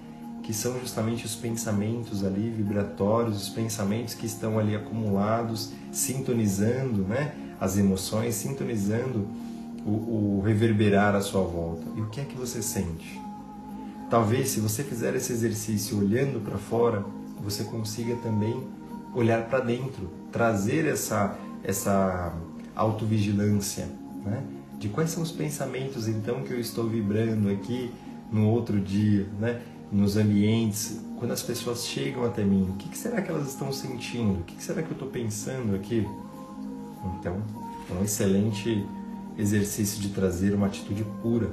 que 0.43 0.53
são 0.53 0.79
justamente 0.81 1.25
os 1.25 1.37
pensamentos 1.37 2.25
ali 2.25 2.51
vibratórios, 2.51 3.41
os 3.41 3.49
pensamentos 3.49 4.13
que 4.13 4.27
estão 4.27 4.59
ali 4.59 4.75
acumulados, 4.75 5.73
sintonizando 5.93 7.03
né? 7.03 7.33
as 7.61 7.79
emoções, 7.79 8.35
sintonizando 8.35 9.29
o, 9.87 10.39
o 10.39 10.43
reverberar 10.45 11.15
à 11.15 11.21
sua 11.21 11.43
volta. 11.43 11.85
E 11.97 12.01
o 12.01 12.09
que 12.09 12.21
é 12.21 12.25
que 12.25 12.37
você 12.37 12.61
sente? 12.61 13.21
Talvez, 14.11 14.51
se 14.51 14.61
você 14.61 14.83
fizer 14.83 15.15
esse 15.15 15.33
exercício 15.33 15.99
olhando 15.99 16.41
para 16.41 16.59
fora, 16.59 17.05
você 17.41 17.63
consiga 17.63 18.17
também 18.17 18.67
olhar 19.15 19.47
para 19.49 19.61
dentro, 19.61 20.11
trazer 20.33 20.87
essa, 20.87 21.39
essa 21.63 22.35
autovigilância, 22.75 23.89
né? 24.25 24.43
De 24.83 24.89
quais 24.89 25.11
são 25.11 25.23
os 25.23 25.31
pensamentos 25.31 26.09
então 26.09 26.43
que 26.43 26.53
eu 26.53 26.59
estou 26.59 26.89
vibrando 26.89 27.49
aqui 27.49 27.93
no 28.33 28.49
outro 28.49 28.81
dia, 28.81 29.29
né? 29.39 29.63
Nos 29.93 30.17
ambientes, 30.17 31.01
quando 31.19 31.31
as 31.31 31.43
pessoas 31.43 31.87
chegam 31.87 32.25
até 32.25 32.43
mim, 32.43 32.69
o 32.71 32.73
que, 32.73 32.99
será 32.99 33.23
que 33.23 33.31
elas 33.31 33.49
estão 33.49 33.73
sentindo? 33.73 34.41
O 34.41 34.43
que, 34.43 34.61
será 34.61 34.83
que 34.83 34.89
eu 34.89 34.95
estou 34.95 35.09
pensando 35.09 35.77
aqui? 35.77 36.05
Então, 37.21 37.41
é 37.91 37.95
um 37.95 38.03
excelente 38.03 38.85
exercício 39.39 40.01
de 40.01 40.09
trazer 40.09 40.53
uma 40.53 40.67
atitude 40.67 41.05
pura 41.23 41.53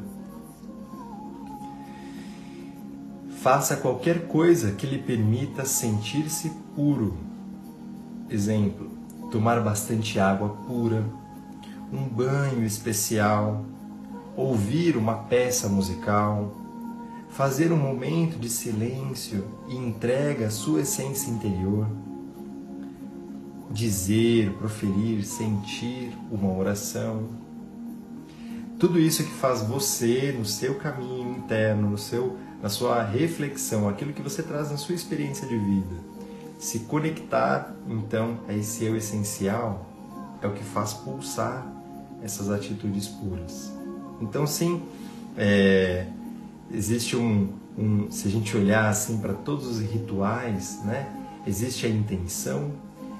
Faça 3.42 3.78
qualquer 3.78 4.28
coisa 4.28 4.74
que 4.74 4.86
lhe 4.86 4.98
permita 4.98 5.64
sentir-se 5.64 6.52
puro. 6.76 7.16
Exemplo: 8.30 8.92
tomar 9.32 9.62
bastante 9.62 10.20
água 10.20 10.50
pura, 10.68 11.06
um 11.92 12.08
banho 12.08 12.64
especial, 12.64 13.66
ouvir 14.36 14.96
uma 14.96 15.16
peça 15.16 15.68
musical, 15.68 16.56
fazer 17.30 17.72
um 17.72 17.78
momento 17.78 18.38
de 18.38 18.50
silêncio 18.50 19.46
e 19.68 19.76
entrega 19.76 20.48
à 20.48 20.50
sua 20.50 20.82
essência 20.82 21.30
interior, 21.30 21.88
dizer, 23.72 24.52
proferir, 24.54 25.24
sentir 25.26 26.18
uma 26.32 26.52
oração. 26.52 27.28
Tudo 28.80 29.00
isso 29.00 29.24
que 29.24 29.32
faz 29.32 29.62
você, 29.62 30.34
no 30.38 30.46
seu 30.46 30.76
caminho 30.76 31.38
interno, 31.38 31.90
no 31.90 31.98
seu 31.98 32.38
na 32.62 32.68
sua 32.68 33.02
reflexão, 33.04 33.88
aquilo 33.88 34.12
que 34.12 34.22
você 34.22 34.44
traz 34.44 34.70
na 34.70 34.76
sua 34.76 34.94
experiência 34.94 35.48
de 35.48 35.58
vida. 35.58 35.96
Se 36.60 36.80
conectar, 36.80 37.74
então, 37.88 38.40
a 38.50 38.54
esse 38.54 38.84
eu 38.84 38.98
essencial 38.98 39.86
é 40.42 40.48
o 40.48 40.52
que 40.52 40.64
faz 40.64 40.94
pulsar 40.94 41.66
essas 42.24 42.50
atitudes 42.50 43.08
puras. 43.08 43.72
Então, 44.22 44.46
sim, 44.46 44.82
é, 45.38 46.06
existe 46.72 47.16
um, 47.16 47.50
um, 47.78 48.12
se 48.12 48.28
a 48.28 48.32
gente 48.32 48.56
olhar 48.56 48.90
assim 48.90 49.18
para 49.18 49.34
todos 49.34 49.68
os 49.68 49.80
rituais, 49.80 50.82
né, 50.84 51.08
existe 51.48 51.86
a 51.86 51.90
intenção, 51.90 52.72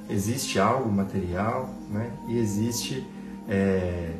existe 0.10 0.60
algo 0.60 0.92
material, 0.92 1.70
né, 1.90 2.12
e 2.28 2.38
existe 2.38 3.06
é, 3.48 4.14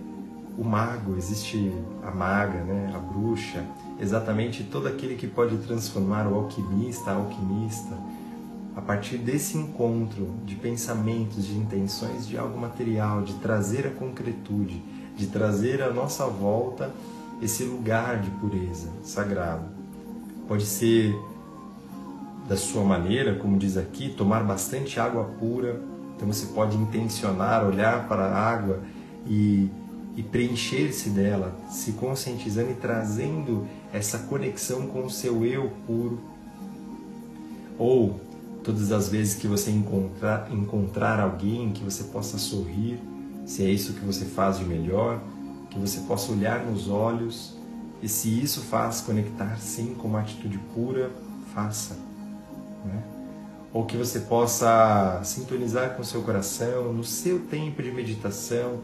o 0.58 0.64
mago, 0.64 1.16
existe 1.18 1.72
a 2.04 2.12
maga, 2.12 2.64
né, 2.64 2.92
a 2.96 3.00
bruxa, 3.00 3.66
exatamente 4.00 4.64
todo 4.64 4.88
aquele 4.88 5.16
que 5.16 5.28
pode 5.28 5.58
transformar 5.60 6.28
o 6.28 6.36
alquimista, 6.36 7.12
a 7.12 7.16
alquimista, 7.16 7.98
a 8.80 8.82
partir 8.82 9.18
desse 9.18 9.58
encontro 9.58 10.36
de 10.46 10.56
pensamentos, 10.56 11.46
de 11.46 11.58
intenções 11.58 12.26
de 12.26 12.38
algo 12.38 12.58
material, 12.58 13.22
de 13.22 13.34
trazer 13.34 13.86
a 13.86 13.90
concretude, 13.90 14.82
de 15.18 15.28
trazer 15.28 15.84
à 15.84 15.92
nossa 15.92 16.26
volta 16.28 16.90
esse 17.42 17.66
lugar 17.66 18.22
de 18.22 18.32
pureza 18.32 18.88
sagrado. 19.04 19.66
Pode 20.48 20.66
ser 20.66 21.14
da 22.48 22.56
sua 22.56 22.86
maneira, 22.86 23.36
como 23.36 23.58
diz 23.58 23.76
aqui, 23.76 24.14
tomar 24.16 24.46
bastante 24.46 24.98
água 24.98 25.26
pura. 25.26 25.82
Então 26.16 26.26
você 26.26 26.46
pode 26.46 26.78
intencionar, 26.78 27.68
olhar 27.68 28.08
para 28.08 28.28
a 28.28 28.34
água 28.34 28.80
e 29.28 29.70
e 30.18 30.24
preencher-se 30.24 31.12
dela, 31.12 31.56
se 31.70 31.94
conscientizando 31.94 32.72
e 32.72 32.74
trazendo 32.74 33.66
essa 33.94 34.20
conexão 34.20 34.88
com 34.88 35.06
o 35.06 35.10
seu 35.10 35.46
eu 35.46 35.72
puro. 35.88 36.20
Ou 37.78 38.20
todas 38.70 38.92
as 38.92 39.10
vezes 39.10 39.34
que 39.34 39.48
você 39.48 39.72
encontrar, 39.72 40.48
encontrar 40.52 41.20
alguém 41.20 41.72
que 41.72 41.84
você 41.84 42.04
possa 42.04 42.38
sorrir, 42.38 43.00
se 43.44 43.64
é 43.64 43.68
isso 43.68 43.94
que 43.94 44.06
você 44.06 44.26
faz 44.26 44.60
de 44.60 44.66
melhor, 44.66 45.20
que 45.72 45.80
você 45.80 46.02
possa 46.02 46.32
olhar 46.32 46.64
nos 46.64 46.88
olhos 46.88 47.58
e 48.00 48.08
se 48.08 48.30
isso 48.40 48.62
faz 48.62 49.02
conectar 49.02 49.58
sim 49.58 49.96
com 49.96 50.08
uma 50.08 50.20
atitude 50.20 50.60
pura, 50.76 51.10
faça. 51.52 51.96
Né? 52.86 53.02
Ou 53.74 53.86
que 53.86 53.98
você 53.98 54.20
possa 54.20 55.20
sintonizar 55.24 55.96
com 55.96 56.04
o 56.04 56.06
seu 56.06 56.22
coração 56.22 56.94
no 56.94 57.04
seu 57.04 57.40
tempo 57.40 57.82
de 57.82 57.92
meditação, 57.92 58.82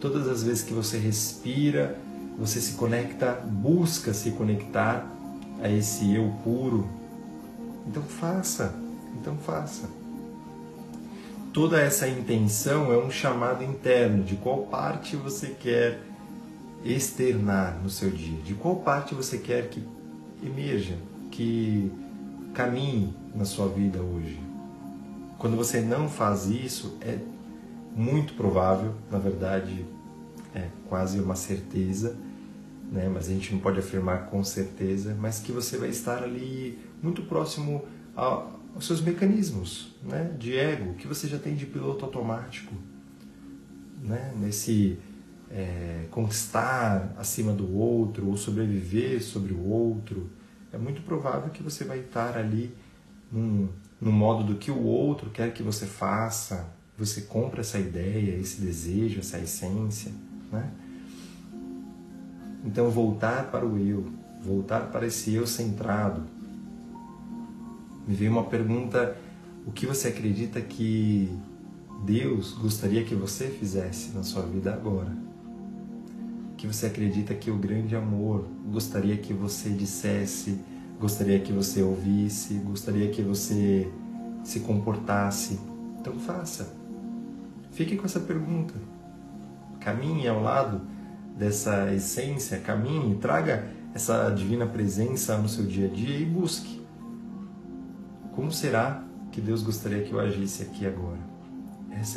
Todas 0.00 0.28
as 0.28 0.44
vezes 0.44 0.62
que 0.62 0.72
você 0.72 0.96
respira, 0.96 1.98
você 2.38 2.60
se 2.60 2.74
conecta, 2.74 3.32
busca 3.32 4.14
se 4.14 4.30
conectar 4.30 5.04
a 5.60 5.68
esse 5.68 6.14
eu 6.14 6.32
puro. 6.44 6.88
Então 7.84 8.04
faça, 8.04 8.72
então 9.16 9.36
faça. 9.36 9.88
Toda 11.52 11.80
essa 11.80 12.08
intenção 12.08 12.92
é 12.92 12.98
um 12.98 13.10
chamado 13.10 13.64
interno 13.64 14.22
de 14.22 14.36
qual 14.36 14.62
parte 14.62 15.16
você 15.16 15.48
quer 15.48 16.00
externar 16.84 17.80
no 17.82 17.90
seu 17.90 18.10
dia, 18.10 18.40
de 18.42 18.54
qual 18.54 18.76
parte 18.76 19.14
você 19.14 19.38
quer 19.38 19.68
que 19.68 19.82
emerja, 20.42 20.96
que 21.30 21.90
caminhe 22.54 23.14
na 23.34 23.44
sua 23.44 23.68
vida 23.68 24.00
hoje. 24.00 24.38
Quando 25.38 25.56
você 25.56 25.80
não 25.80 26.08
faz 26.08 26.46
isso, 26.46 26.96
é 27.00 27.18
muito 27.94 28.34
provável, 28.34 28.94
na 29.10 29.18
verdade, 29.18 29.84
é 30.54 30.68
quase 30.88 31.20
uma 31.20 31.34
certeza, 31.34 32.16
né? 32.90 33.10
mas 33.12 33.28
a 33.28 33.32
gente 33.32 33.52
não 33.52 33.60
pode 33.60 33.78
afirmar 33.78 34.26
com 34.26 34.42
certeza, 34.44 35.16
mas 35.18 35.38
que 35.38 35.52
você 35.52 35.76
vai 35.76 35.88
estar 35.88 36.22
ali 36.22 36.78
muito 37.02 37.22
próximo 37.22 37.84
aos 38.74 38.86
seus 38.86 39.00
mecanismos 39.00 39.94
né? 40.02 40.34
de 40.38 40.56
ego, 40.56 40.94
que 40.94 41.06
você 41.06 41.26
já 41.26 41.38
tem 41.38 41.54
de 41.54 41.66
piloto 41.66 42.04
automático, 42.04 42.74
né? 44.02 44.32
nesse 44.38 44.98
é, 45.50 46.06
conquistar 46.10 47.14
acima 47.16 47.52
do 47.52 47.76
outro 47.76 48.28
ou 48.28 48.36
sobreviver 48.36 49.22
sobre 49.22 49.52
o 49.52 49.66
outro. 49.66 50.30
É 50.72 50.78
muito 50.78 51.02
provável 51.02 51.50
que 51.50 51.62
você 51.62 51.84
vai 51.84 52.00
estar 52.00 52.36
ali 52.36 52.74
num, 53.32 53.68
no 54.00 54.12
modo 54.12 54.44
do 54.44 54.58
que 54.58 54.70
o 54.70 54.82
outro 54.82 55.30
quer 55.30 55.52
que 55.52 55.62
você 55.62 55.86
faça, 55.86 56.68
você 56.96 57.22
compra 57.22 57.60
essa 57.60 57.78
ideia, 57.78 58.36
esse 58.36 58.60
desejo, 58.60 59.20
essa 59.20 59.38
essência, 59.38 60.12
né? 60.50 60.70
Então 62.64 62.90
voltar 62.90 63.50
para 63.50 63.64
o 63.64 63.78
eu, 63.78 64.06
voltar 64.42 64.90
para 64.90 65.06
esse 65.06 65.32
eu 65.32 65.46
centrado. 65.46 66.22
Me 68.08 68.14
veio 68.14 68.32
uma 68.32 68.44
pergunta: 68.44 69.14
o 69.66 69.70
que 69.70 69.84
você 69.84 70.08
acredita 70.08 70.62
que 70.62 71.30
Deus 72.06 72.54
gostaria 72.54 73.04
que 73.04 73.14
você 73.14 73.48
fizesse 73.48 74.16
na 74.16 74.22
sua 74.22 74.42
vida 74.42 74.72
agora? 74.72 75.14
O 76.52 76.56
que 76.56 76.66
você 76.66 76.86
acredita 76.86 77.34
que 77.34 77.50
o 77.50 77.58
grande 77.58 77.94
amor 77.94 78.48
gostaria 78.72 79.14
que 79.18 79.34
você 79.34 79.68
dissesse, 79.68 80.58
gostaria 80.98 81.38
que 81.38 81.52
você 81.52 81.82
ouvisse, 81.82 82.54
gostaria 82.54 83.10
que 83.10 83.20
você 83.20 83.86
se 84.42 84.60
comportasse? 84.60 85.60
Então 86.00 86.14
faça. 86.18 86.74
Fique 87.72 87.94
com 87.94 88.06
essa 88.06 88.20
pergunta. 88.20 88.74
Caminhe 89.80 90.26
ao 90.26 90.42
lado 90.42 90.80
dessa 91.36 91.92
essência, 91.92 92.58
caminhe, 92.58 93.16
traga 93.16 93.68
essa 93.94 94.30
divina 94.30 94.66
presença 94.66 95.36
no 95.36 95.48
seu 95.48 95.66
dia 95.66 95.86
a 95.86 95.90
dia 95.90 96.18
e 96.18 96.24
busque. 96.24 96.77
Como 98.38 98.52
será 98.52 99.02
que 99.32 99.40
Deus 99.40 99.64
gostaria 99.64 100.04
que 100.04 100.12
eu 100.12 100.20
agisse 100.20 100.62
aqui 100.62 100.86
agora? 100.86 101.18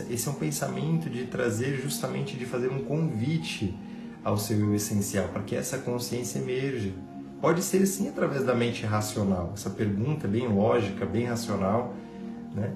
esse 0.07 0.27
é 0.27 0.31
um 0.31 0.35
pensamento 0.35 1.09
de 1.09 1.25
trazer 1.25 1.81
justamente 1.81 2.37
de 2.37 2.45
fazer 2.45 2.69
um 2.69 2.83
convite 2.83 3.75
ao 4.23 4.37
seu 4.37 4.59
eu 4.59 4.75
essencial, 4.75 5.29
para 5.29 5.41
que 5.41 5.55
essa 5.55 5.79
consciência 5.79 6.37
emerja. 6.37 6.93
Pode 7.41 7.63
ser 7.63 7.87
sim 7.87 8.07
através 8.07 8.45
da 8.45 8.53
mente 8.53 8.85
racional, 8.85 9.53
essa 9.55 9.71
pergunta 9.71 10.27
bem 10.27 10.47
lógica, 10.47 11.07
bem 11.07 11.25
racional, 11.25 11.95
né? 12.53 12.71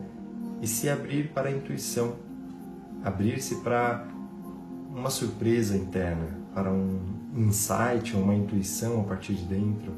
e 0.59 0.65
se 0.65 0.89
abrir 0.89 1.27
para 1.27 1.49
a 1.49 1.51
intuição, 1.51 2.15
abrir-se 3.03 3.57
para 3.57 4.07
uma 4.89 5.11
surpresa 5.11 5.77
interna, 5.77 6.35
para 6.51 6.71
um 6.71 6.99
insight, 7.35 8.15
uma 8.15 8.33
intuição 8.33 9.01
a 9.01 9.03
partir 9.03 9.35
de 9.35 9.45
dentro 9.45 9.93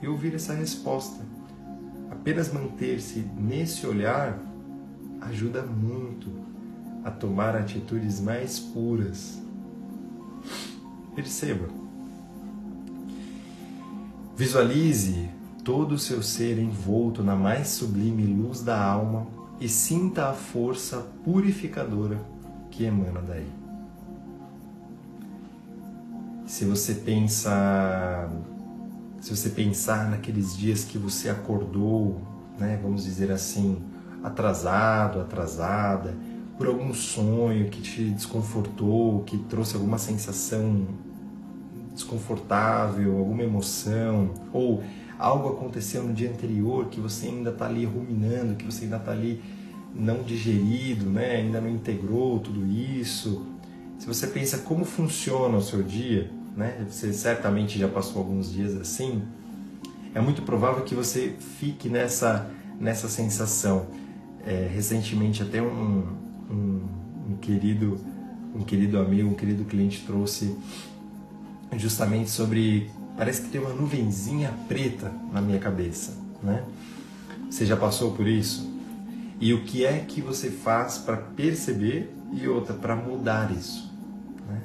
e 0.00 0.08
ouvir 0.08 0.34
essa 0.34 0.54
resposta. 0.54 1.22
Apenas 2.20 2.52
manter-se 2.52 3.20
nesse 3.38 3.86
olhar 3.86 4.38
ajuda 5.22 5.62
muito 5.62 6.30
a 7.02 7.10
tomar 7.10 7.56
atitudes 7.56 8.20
mais 8.20 8.58
puras. 8.58 9.40
Perceba. 11.14 11.66
Visualize 14.36 15.30
todo 15.64 15.92
o 15.92 15.98
seu 15.98 16.22
ser 16.22 16.58
envolto 16.58 17.22
na 17.22 17.34
mais 17.34 17.68
sublime 17.68 18.24
luz 18.26 18.60
da 18.60 18.78
alma 18.78 19.26
e 19.58 19.66
sinta 19.66 20.28
a 20.28 20.34
força 20.34 20.98
purificadora 21.24 22.20
que 22.70 22.84
emana 22.84 23.22
daí. 23.22 23.50
Se 26.46 26.66
você 26.66 26.92
pensa, 26.94 28.30
se 29.20 29.36
você 29.36 29.50
pensar 29.50 30.10
naqueles 30.10 30.56
dias 30.56 30.82
que 30.82 30.96
você 30.96 31.28
acordou, 31.28 32.22
né, 32.58 32.78
vamos 32.82 33.04
dizer 33.04 33.30
assim, 33.30 33.82
atrasado, 34.22 35.20
atrasada, 35.20 36.16
por 36.56 36.66
algum 36.66 36.92
sonho 36.92 37.68
que 37.68 37.80
te 37.80 38.04
desconfortou, 38.10 39.22
que 39.24 39.36
trouxe 39.38 39.76
alguma 39.76 39.98
sensação 39.98 40.86
desconfortável, 41.94 43.18
alguma 43.18 43.42
emoção, 43.42 44.30
ou 44.52 44.82
algo 45.18 45.50
aconteceu 45.50 46.02
no 46.02 46.14
dia 46.14 46.30
anterior 46.30 46.86
que 46.86 47.00
você 47.00 47.26
ainda 47.26 47.50
está 47.50 47.66
ali 47.66 47.84
ruminando, 47.84 48.56
que 48.56 48.64
você 48.64 48.84
ainda 48.84 48.96
está 48.96 49.12
ali 49.12 49.42
não 49.94 50.22
digerido, 50.22 51.06
né? 51.06 51.36
ainda 51.36 51.60
não 51.60 51.68
integrou 51.68 52.38
tudo 52.40 52.66
isso. 52.66 53.46
Se 53.98 54.06
você 54.06 54.26
pensa 54.26 54.58
como 54.58 54.84
funciona 54.84 55.58
o 55.58 55.62
seu 55.62 55.82
dia, 55.82 56.30
né? 56.56 56.86
você 56.88 57.12
certamente 57.12 57.78
já 57.78 57.88
passou 57.88 58.22
alguns 58.22 58.52
dias 58.52 58.76
assim, 58.76 59.22
é 60.14 60.20
muito 60.20 60.42
provável 60.42 60.84
que 60.84 60.94
você 60.94 61.34
fique 61.58 61.88
nessa, 61.88 62.50
nessa 62.80 63.08
sensação. 63.08 63.86
É, 64.44 64.70
recentemente 64.72 65.42
até 65.42 65.60
um, 65.60 66.16
um, 66.50 66.88
um, 67.28 67.36
querido 67.42 68.00
um 68.54 68.64
querido 68.64 68.98
amigo, 68.98 69.28
um 69.28 69.34
querido 69.34 69.64
cliente 69.66 70.02
trouxe 70.06 70.56
justamente 71.76 72.30
sobre 72.30 72.90
parece 73.16 73.42
que 73.42 73.48
tem 73.50 73.60
uma 73.60 73.74
nuvenzinha 73.74 74.50
preta 74.66 75.12
na 75.30 75.42
minha 75.42 75.58
cabeça, 75.58 76.16
né? 76.42 76.64
Você 77.50 77.66
já 77.66 77.76
passou 77.76 78.12
por 78.12 78.26
isso? 78.26 78.70
E 79.40 79.52
o 79.52 79.64
que 79.64 79.84
é 79.84 79.98
que 80.00 80.20
você 80.20 80.50
faz 80.50 80.98
para 80.98 81.16
perceber 81.16 82.12
e 82.32 82.46
outra 82.46 82.74
para 82.74 82.94
mudar 82.94 83.50
isso? 83.50 83.92
Né? 84.48 84.62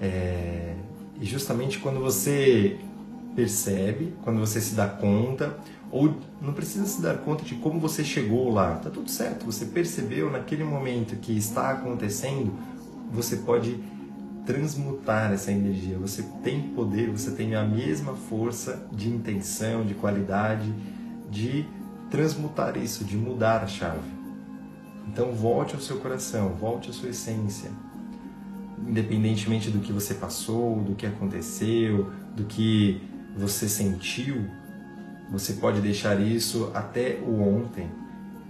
É, 0.00 0.73
e 1.24 1.26
justamente 1.26 1.78
quando 1.78 2.00
você 2.00 2.76
percebe, 3.34 4.12
quando 4.22 4.38
você 4.40 4.60
se 4.60 4.74
dá 4.74 4.86
conta, 4.86 5.56
ou 5.90 6.18
não 6.38 6.52
precisa 6.52 6.84
se 6.84 7.00
dar 7.00 7.16
conta 7.16 7.42
de 7.42 7.54
como 7.54 7.80
você 7.80 8.04
chegou 8.04 8.52
lá, 8.52 8.74
tá 8.76 8.90
tudo 8.90 9.10
certo, 9.10 9.46
você 9.46 9.64
percebeu 9.64 10.30
naquele 10.30 10.64
momento 10.64 11.16
que 11.16 11.34
está 11.34 11.70
acontecendo, 11.70 12.52
você 13.10 13.36
pode 13.36 13.82
transmutar 14.44 15.32
essa 15.32 15.50
energia. 15.50 15.96
Você 15.96 16.22
tem 16.42 16.60
poder, 16.60 17.08
você 17.08 17.30
tem 17.30 17.54
a 17.54 17.64
mesma 17.64 18.12
força 18.12 18.86
de 18.92 19.08
intenção, 19.08 19.82
de 19.82 19.94
qualidade, 19.94 20.70
de 21.30 21.64
transmutar 22.10 22.76
isso, 22.76 23.02
de 23.02 23.16
mudar 23.16 23.62
a 23.62 23.66
chave. 23.66 24.12
Então 25.08 25.32
volte 25.32 25.74
ao 25.74 25.80
seu 25.80 25.96
coração, 26.00 26.50
volte 26.50 26.90
à 26.90 26.92
sua 26.92 27.08
essência. 27.08 27.70
Independentemente 28.78 29.70
do 29.70 29.78
que 29.78 29.92
você 29.92 30.14
passou, 30.14 30.80
do 30.82 30.94
que 30.94 31.06
aconteceu, 31.06 32.10
do 32.34 32.44
que 32.44 33.00
você 33.36 33.68
sentiu, 33.68 34.46
você 35.30 35.54
pode 35.54 35.80
deixar 35.80 36.20
isso 36.20 36.70
até 36.74 37.18
o 37.26 37.40
ontem 37.40 37.90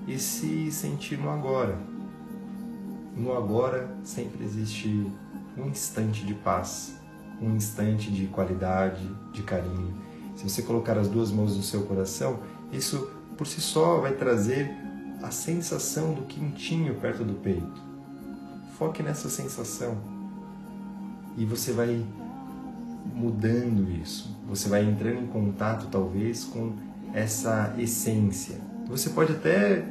e 0.06 0.18
se 0.18 0.70
sentir 0.70 1.18
no 1.18 1.30
agora. 1.30 1.78
No 3.16 3.37
agora 3.37 3.96
sempre 4.02 4.44
existe 4.44 5.06
um 5.56 5.68
instante 5.68 6.26
de 6.26 6.34
paz, 6.34 7.00
um 7.40 7.54
instante 7.54 8.10
de 8.10 8.26
qualidade, 8.26 9.08
de 9.32 9.42
carinho. 9.42 9.94
Se 10.37 10.48
você 10.48 10.62
colocar 10.62 10.98
as 10.98 11.08
duas 11.08 11.30
mãos 11.30 11.56
no 11.56 11.62
seu 11.62 11.82
coração, 11.82 12.40
isso 12.72 13.08
por 13.37 13.46
si 13.46 13.60
só 13.60 14.00
vai 14.00 14.12
trazer 14.12 14.70
a 15.22 15.30
sensação 15.30 16.12
do 16.12 16.22
quentinho 16.22 16.94
perto 16.96 17.24
do 17.24 17.34
peito. 17.34 17.82
Foque 18.76 19.02
nessa 19.02 19.28
sensação 19.28 20.13
e 21.36 21.44
você 21.44 21.72
vai 21.72 22.04
mudando 23.14 23.90
isso. 23.90 24.36
Você 24.48 24.68
vai 24.68 24.84
entrando 24.84 25.22
em 25.22 25.26
contato 25.26 25.88
talvez 25.90 26.44
com 26.44 26.72
essa 27.12 27.74
essência. 27.78 28.60
Você 28.88 29.10
pode 29.10 29.32
até 29.32 29.84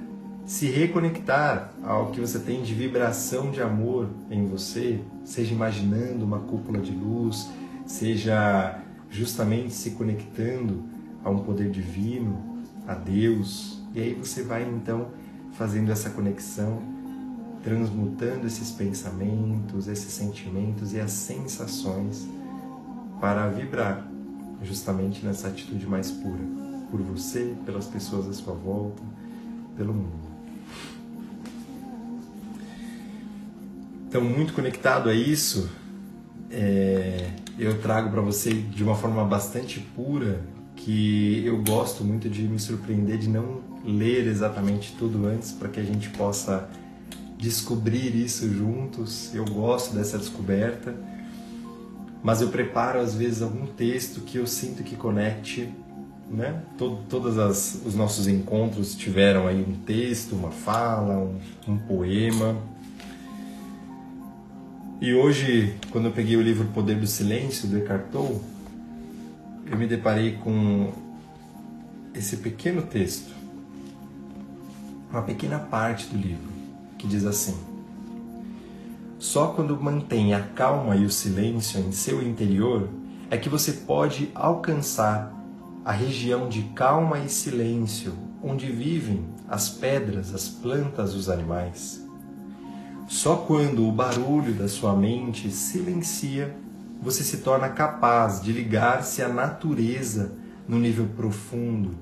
se 0.45 0.67
reconectar 0.67 1.71
ao 1.83 2.11
que 2.11 2.19
você 2.19 2.37
tem 2.39 2.61
de 2.61 2.73
vibração 2.73 3.49
de 3.49 3.61
amor 3.61 4.09
em 4.29 4.45
você, 4.45 4.99
seja 5.23 5.53
imaginando 5.53 6.25
uma 6.25 6.39
cúpula 6.39 6.79
de 6.79 6.91
luz, 6.91 7.49
seja 7.85 8.79
justamente 9.09 9.73
se 9.73 9.91
conectando 9.91 10.83
a 11.23 11.29
um 11.29 11.39
poder 11.39 11.69
divino, 11.69 12.59
a 12.87 12.93
Deus. 12.93 13.81
E 13.95 14.01
aí 14.01 14.13
você 14.13 14.43
vai 14.43 14.63
então 14.63 15.07
fazendo 15.53 15.91
essa 15.91 16.09
conexão, 16.09 16.81
transmutando 17.63 18.45
esses 18.45 18.71
pensamentos, 18.71 19.87
esses 19.87 20.11
sentimentos 20.11 20.93
e 20.93 20.99
as 20.99 21.11
sensações 21.11 22.27
para 23.19 23.47
vibrar 23.47 24.05
justamente 24.61 25.25
nessa 25.25 25.47
atitude 25.47 25.87
mais 25.87 26.11
pura, 26.11 26.43
por 26.91 27.01
você, 27.01 27.55
pelas 27.65 27.87
pessoas 27.87 28.27
à 28.27 28.33
sua 28.33 28.53
volta, 28.53 29.01
pelo 29.77 29.93
mundo. 29.93 30.33
Então, 34.07 34.21
muito 34.21 34.53
conectado 34.53 35.09
a 35.09 35.13
isso, 35.13 35.69
é, 36.51 37.31
eu 37.57 37.81
trago 37.81 38.11
para 38.11 38.21
você 38.21 38.53
de 38.53 38.83
uma 38.83 38.95
forma 38.95 39.23
bastante 39.25 39.79
pura 39.79 40.41
que 40.75 41.43
eu 41.45 41.63
gosto 41.63 42.03
muito 42.03 42.29
de 42.29 42.43
me 42.43 42.59
surpreender, 42.59 43.17
de 43.17 43.29
não 43.29 43.61
ler 43.85 44.27
exatamente 44.27 44.95
tudo 44.97 45.25
antes 45.25 45.51
para 45.51 45.69
que 45.69 45.79
a 45.79 45.83
gente 45.83 46.09
possa 46.09 46.69
descobrir 47.37 48.15
isso 48.15 48.51
juntos. 48.53 49.33
Eu 49.33 49.45
gosto 49.45 49.95
dessa 49.95 50.17
descoberta, 50.17 50.95
mas 52.23 52.41
eu 52.41 52.49
preparo 52.49 52.99
às 52.99 53.15
vezes 53.15 53.41
algum 53.41 53.65
texto 53.65 54.21
que 54.21 54.37
eu 54.37 54.47
sinto 54.47 54.83
que 54.83 54.95
conecte, 54.95 55.69
né? 56.29 56.61
Todo, 56.77 57.03
todos 57.09 57.37
as, 57.37 57.81
os 57.85 57.95
nossos 57.95 58.27
encontros 58.27 58.95
tiveram 58.95 59.47
aí 59.47 59.61
um 59.61 59.75
texto, 59.85 60.33
uma 60.33 60.51
fala, 60.51 61.17
um, 61.17 61.39
um 61.67 61.77
poema 61.77 62.55
e 65.03 65.13
hoje, 65.13 65.75
quando 65.91 66.05
eu 66.05 66.13
peguei 66.13 66.37
o 66.37 66.41
livro 66.41 66.65
Poder 66.67 66.95
do 66.95 67.05
Silêncio, 67.05 67.67
do 67.67 67.77
Eckhart 67.77 68.05
Tolle, 68.09 68.39
eu 69.69 69.77
me 69.77 69.85
deparei 69.85 70.37
com 70.37 70.93
esse 72.13 72.37
pequeno 72.37 72.83
texto, 72.83 73.33
uma 75.11 75.21
pequena 75.21 75.59
parte 75.59 76.07
do 76.07 76.15
livro, 76.15 76.52
que 77.03 77.07
diz 77.07 77.25
assim: 77.25 77.57
Só 79.19 79.47
quando 79.47 79.79
mantém 79.79 80.33
a 80.33 80.39
calma 80.39 80.95
e 80.95 81.05
o 81.05 81.09
silêncio 81.09 81.81
em 81.81 81.91
seu 81.91 82.23
interior 82.23 82.87
é 83.29 83.37
que 83.37 83.49
você 83.49 83.73
pode 83.73 84.31
alcançar 84.33 85.33
a 85.83 85.91
região 85.91 86.47
de 86.47 86.63
calma 86.73 87.19
e 87.19 87.27
silêncio 87.27 88.13
onde 88.41 88.71
vivem 88.71 89.25
as 89.49 89.69
pedras, 89.69 90.33
as 90.33 90.47
plantas, 90.47 91.13
os 91.13 91.29
animais. 91.29 92.01
Só 93.09 93.35
quando 93.35 93.85
o 93.85 93.91
barulho 93.91 94.53
da 94.53 94.69
sua 94.69 94.95
mente 94.95 95.51
silencia, 95.51 96.55
você 97.01 97.21
se 97.21 97.37
torna 97.37 97.67
capaz 97.67 98.41
de 98.41 98.53
ligar-se 98.53 99.21
à 99.21 99.27
natureza 99.27 100.31
no 100.65 100.79
nível 100.79 101.09
profundo 101.17 101.97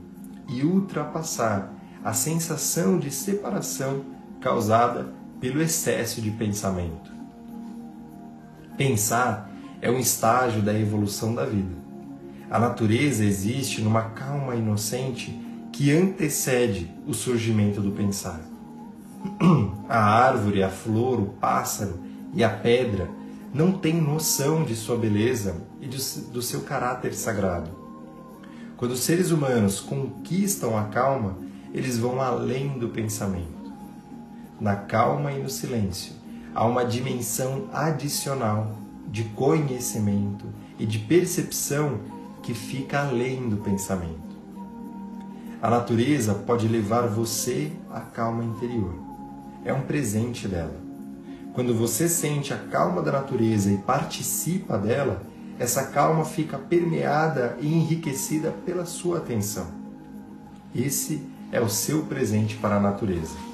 e 0.48 0.64
ultrapassar 0.64 1.74
a 2.04 2.14
sensação 2.14 3.00
de 3.00 3.10
separação 3.10 4.21
causada 4.42 5.14
pelo 5.40 5.62
excesso 5.62 6.22
de 6.22 6.32
pensamento. 6.32 7.12
Pensar 8.76 9.50
é 9.82 9.90
um 9.90 10.00
estágio 10.00 10.62
da 10.62 10.78
evolução 10.78 11.34
da 11.34 11.46
vida. 11.46 11.76
A 12.50 12.60
natureza 12.60 13.24
existe 13.24 13.82
numa 13.82 14.10
calma 14.10 14.56
inocente 14.56 15.40
que 15.72 15.92
antecede 15.92 16.92
o 17.08 17.14
surgimento 17.14 17.80
do 17.80 17.92
pensar. 17.92 18.42
A 19.88 20.00
árvore, 20.00 20.64
a 20.64 20.70
flor, 20.70 21.20
o 21.20 21.26
pássaro 21.26 22.00
e 22.34 22.44
a 22.46 22.50
pedra 22.50 23.10
não 23.54 23.74
têm 23.74 24.00
noção 24.02 24.64
de 24.64 24.74
sua 24.74 24.96
beleza 24.96 25.62
e 25.82 25.86
do 25.86 26.42
seu 26.42 26.62
caráter 26.62 27.14
sagrado. 27.14 27.70
Quando 28.78 28.92
os 28.92 29.02
seres 29.02 29.32
humanos 29.32 29.82
conquistam 29.82 30.78
a 30.78 30.86
calma, 30.86 31.38
eles 31.74 31.98
vão 31.98 32.22
além 32.22 32.80
do 32.80 32.88
pensamento. 32.88 33.61
Na 34.62 34.78
calma 34.78 35.34
e 35.34 35.44
no 35.44 35.50
silêncio, 35.50 36.14
há 36.56 36.66
uma 36.66 36.86
dimensão 36.86 37.68
adicional 37.74 38.78
de 39.08 39.24
conhecimento 39.24 40.46
e 40.80 40.86
de 40.86 41.00
percepção 41.00 42.00
que 42.42 42.54
fica 42.54 43.02
além 43.02 43.50
do 43.50 43.58
pensamento. 43.58 44.32
A 45.62 45.70
natureza 45.70 46.34
pode 46.34 46.68
levar 46.68 47.08
você 47.08 47.74
à 47.92 48.00
calma 48.00 48.44
interior 48.44 49.12
é 49.64 49.74
um 49.74 49.82
presente 49.82 50.48
dela. 50.48 50.76
Quando 51.54 51.76
você 51.76 52.08
sente 52.08 52.54
a 52.54 52.58
calma 52.58 53.02
da 53.02 53.12
natureza 53.12 53.72
e 53.72 53.78
participa 53.78 54.78
dela, 54.78 55.22
essa 55.60 55.86
calma 55.88 56.26
fica 56.26 56.58
permeada 56.58 57.58
e 57.60 57.68
enriquecida 57.68 58.52
pela 58.66 58.86
sua 58.86 59.18
atenção. 59.18 59.68
Esse 60.74 61.22
é 61.52 61.60
o 61.60 61.70
seu 61.70 62.04
presente 62.04 62.56
para 62.56 62.78
a 62.78 62.80
natureza. 62.80 63.51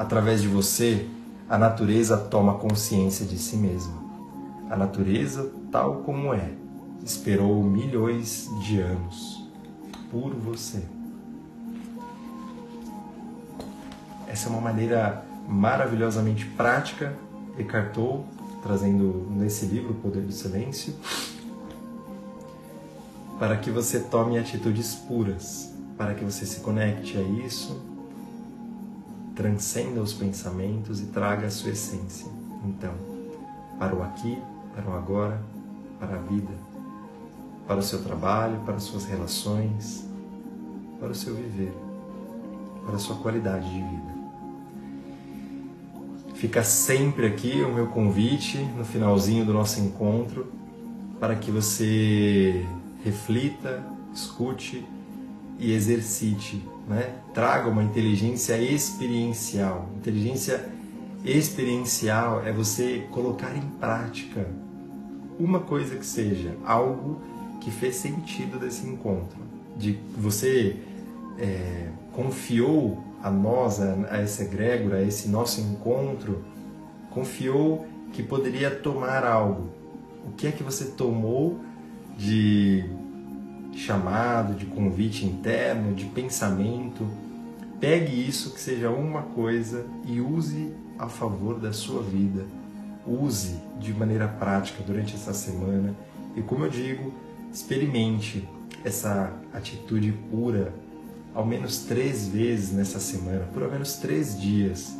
Através 0.00 0.40
de 0.40 0.48
você, 0.48 1.06
a 1.46 1.58
natureza 1.58 2.16
toma 2.16 2.54
consciência 2.54 3.26
de 3.26 3.36
si 3.36 3.54
mesma. 3.54 3.92
A 4.70 4.74
natureza, 4.74 5.52
tal 5.70 5.96
como 5.96 6.32
é, 6.32 6.52
esperou 7.04 7.62
milhões 7.62 8.48
de 8.62 8.80
anos 8.80 9.46
por 10.10 10.32
você. 10.32 10.82
Essa 14.26 14.48
é 14.48 14.50
uma 14.50 14.62
maneira 14.62 15.22
maravilhosamente 15.46 16.46
prática, 16.46 17.14
Eckhart 17.58 17.92
Tolle, 17.92 18.24
trazendo 18.62 19.28
nesse 19.32 19.66
livro 19.66 19.90
O 19.90 19.96
Poder 19.96 20.22
do 20.22 20.32
Silêncio, 20.32 20.94
para 23.38 23.54
que 23.58 23.70
você 23.70 24.00
tome 24.00 24.38
atitudes 24.38 24.94
puras, 24.94 25.74
para 25.98 26.14
que 26.14 26.24
você 26.24 26.46
se 26.46 26.60
conecte 26.60 27.18
a 27.18 27.22
isso, 27.46 27.89
transcenda 29.40 30.02
os 30.02 30.12
pensamentos 30.12 31.00
e 31.00 31.06
traga 31.06 31.46
a 31.46 31.50
sua 31.50 31.70
essência. 31.70 32.30
Então, 32.62 32.92
para 33.78 33.96
o 33.96 34.02
aqui, 34.02 34.36
para 34.74 34.86
o 34.90 34.94
agora, 34.94 35.40
para 35.98 36.16
a 36.16 36.18
vida, 36.18 36.52
para 37.66 37.78
o 37.78 37.82
seu 37.82 38.02
trabalho, 38.02 38.60
para 38.66 38.74
as 38.74 38.82
suas 38.82 39.06
relações, 39.06 40.06
para 40.98 41.08
o 41.08 41.14
seu 41.14 41.34
viver, 41.34 41.72
para 42.84 42.96
a 42.96 42.98
sua 42.98 43.16
qualidade 43.16 43.66
de 43.66 43.78
vida. 43.78 44.14
Fica 46.34 46.62
sempre 46.62 47.26
aqui 47.26 47.62
o 47.62 47.72
meu 47.72 47.86
convite 47.86 48.58
no 48.76 48.84
finalzinho 48.84 49.46
do 49.46 49.54
nosso 49.54 49.80
encontro 49.80 50.52
para 51.18 51.34
que 51.34 51.50
você 51.50 52.66
reflita, 53.02 53.82
escute 54.12 54.86
e 55.58 55.72
exercite, 55.72 56.62
né? 56.90 57.14
Traga 57.32 57.68
uma 57.68 57.84
inteligência 57.84 58.60
experiencial. 58.60 59.88
Inteligência 59.96 60.68
experiencial 61.24 62.44
é 62.44 62.52
você 62.52 63.06
colocar 63.12 63.56
em 63.56 63.62
prática 63.78 64.44
uma 65.38 65.60
coisa 65.60 65.94
que 65.94 66.04
seja, 66.04 66.54
algo 66.64 67.20
que 67.60 67.70
fez 67.70 67.94
sentido 67.94 68.58
desse 68.58 68.86
encontro, 68.86 69.38
de 69.76 69.98
você 70.18 70.76
é, 71.38 71.88
confiou 72.12 72.98
a 73.22 73.30
nós, 73.30 73.80
a, 73.80 73.94
a 74.10 74.18
essa 74.18 74.42
egrégora, 74.42 74.96
a 74.96 75.02
esse 75.02 75.28
nosso 75.28 75.60
encontro, 75.60 76.44
confiou 77.10 77.86
que 78.12 78.22
poderia 78.22 78.70
tomar 78.70 79.24
algo. 79.24 79.70
O 80.26 80.32
que 80.32 80.48
é 80.48 80.52
que 80.52 80.62
você 80.62 80.86
tomou 80.86 81.60
de 82.18 82.84
chamado, 83.74 84.54
de 84.54 84.66
convite 84.66 85.24
interno, 85.24 85.94
de 85.94 86.06
pensamento? 86.06 87.06
Pegue 87.80 88.28
isso 88.28 88.52
que 88.52 88.60
seja 88.60 88.90
uma 88.90 89.22
coisa 89.22 89.86
e 90.06 90.20
use 90.20 90.72
a 90.98 91.08
favor 91.08 91.58
da 91.58 91.72
sua 91.72 92.02
vida. 92.02 92.44
Use 93.06 93.56
de 93.78 93.92
maneira 93.94 94.28
prática 94.28 94.82
durante 94.86 95.14
essa 95.14 95.32
semana 95.32 95.94
e, 96.36 96.42
como 96.42 96.64
eu 96.64 96.70
digo, 96.70 97.12
experimente 97.52 98.46
essa 98.84 99.32
atitude 99.52 100.12
pura 100.30 100.72
ao 101.34 101.44
menos 101.46 101.80
três 101.80 102.28
vezes 102.28 102.72
nessa 102.72 102.98
semana, 102.98 103.46
por 103.52 103.62
ao 103.62 103.70
menos 103.70 103.94
três 103.94 104.38
dias, 104.38 104.96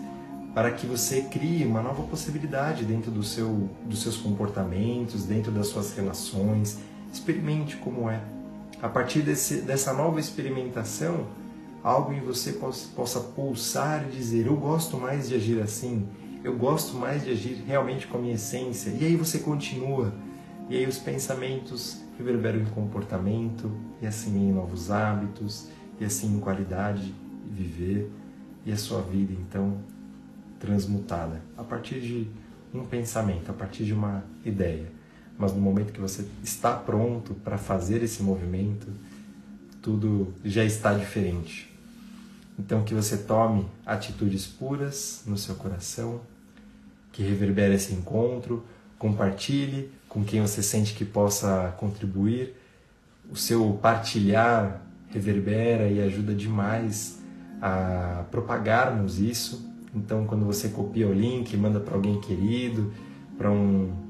para 0.54 0.70
que 0.70 0.86
você 0.86 1.22
crie 1.22 1.64
uma 1.64 1.82
nova 1.82 2.02
possibilidade 2.04 2.84
dentro 2.84 3.10
do 3.10 3.22
seu, 3.22 3.68
dos 3.84 4.02
seus 4.02 4.16
comportamentos, 4.16 5.24
dentro 5.24 5.52
das 5.52 5.68
suas 5.68 5.94
relações. 5.94 6.78
Experimente 7.12 7.76
como 7.76 8.08
é. 8.08 8.20
A 8.82 8.88
partir 8.88 9.22
desse, 9.22 9.60
dessa 9.62 9.92
nova 9.92 10.18
experimentação, 10.18 11.26
algo 11.82 12.12
em 12.12 12.20
você 12.20 12.52
possa, 12.52 12.88
possa 12.94 13.20
pulsar 13.20 14.06
e 14.08 14.16
dizer: 14.16 14.46
Eu 14.46 14.56
gosto 14.56 14.96
mais 14.96 15.28
de 15.28 15.34
agir 15.34 15.60
assim, 15.60 16.08
eu 16.42 16.56
gosto 16.56 16.96
mais 16.96 17.24
de 17.24 17.30
agir 17.30 17.62
realmente 17.66 18.06
com 18.06 18.18
a 18.18 18.20
minha 18.20 18.34
essência. 18.34 18.90
E 18.90 19.04
aí 19.04 19.16
você 19.16 19.38
continua. 19.40 20.12
E 20.68 20.76
aí 20.76 20.86
os 20.86 20.98
pensamentos 20.98 22.00
reverberam 22.16 22.60
em 22.60 22.66
comportamento, 22.66 23.70
e 24.00 24.06
assim 24.06 24.48
em 24.48 24.52
novos 24.52 24.90
hábitos, 24.90 25.68
e 25.98 26.04
assim 26.04 26.36
em 26.36 26.40
qualidade 26.40 27.12
de 27.44 27.50
viver, 27.52 28.10
e 28.64 28.72
a 28.72 28.76
sua 28.76 29.02
vida 29.02 29.32
então 29.32 29.78
transmutada 30.58 31.42
a 31.56 31.64
partir 31.64 32.00
de 32.00 32.30
um 32.72 32.84
pensamento, 32.84 33.50
a 33.50 33.54
partir 33.54 33.84
de 33.84 33.92
uma 33.92 34.22
ideia. 34.44 34.92
Mas 35.40 35.54
no 35.54 35.60
momento 35.60 35.90
que 35.90 36.00
você 36.00 36.26
está 36.44 36.74
pronto 36.74 37.32
para 37.32 37.56
fazer 37.56 38.02
esse 38.02 38.22
movimento, 38.22 38.86
tudo 39.80 40.34
já 40.44 40.62
está 40.62 40.92
diferente. 40.92 41.74
Então 42.58 42.84
que 42.84 42.92
você 42.92 43.16
tome 43.16 43.66
atitudes 43.86 44.46
puras 44.46 45.22
no 45.26 45.38
seu 45.38 45.54
coração, 45.54 46.20
que 47.10 47.22
reverbere 47.22 47.74
esse 47.74 47.94
encontro, 47.94 48.62
compartilhe 48.98 49.90
com 50.10 50.22
quem 50.22 50.42
você 50.42 50.62
sente 50.62 50.92
que 50.92 51.06
possa 51.06 51.74
contribuir. 51.78 52.54
O 53.32 53.36
seu 53.36 53.78
partilhar 53.80 54.82
reverbera 55.08 55.88
e 55.88 56.02
ajuda 56.02 56.34
demais 56.34 57.18
a 57.62 58.24
propagarmos 58.30 59.18
isso. 59.18 59.66
Então, 59.94 60.26
quando 60.26 60.44
você 60.44 60.68
copia 60.68 61.08
o 61.08 61.14
link, 61.14 61.56
manda 61.56 61.80
para 61.80 61.94
alguém 61.94 62.20
querido, 62.20 62.92
para 63.38 63.50
um, 63.50 64.09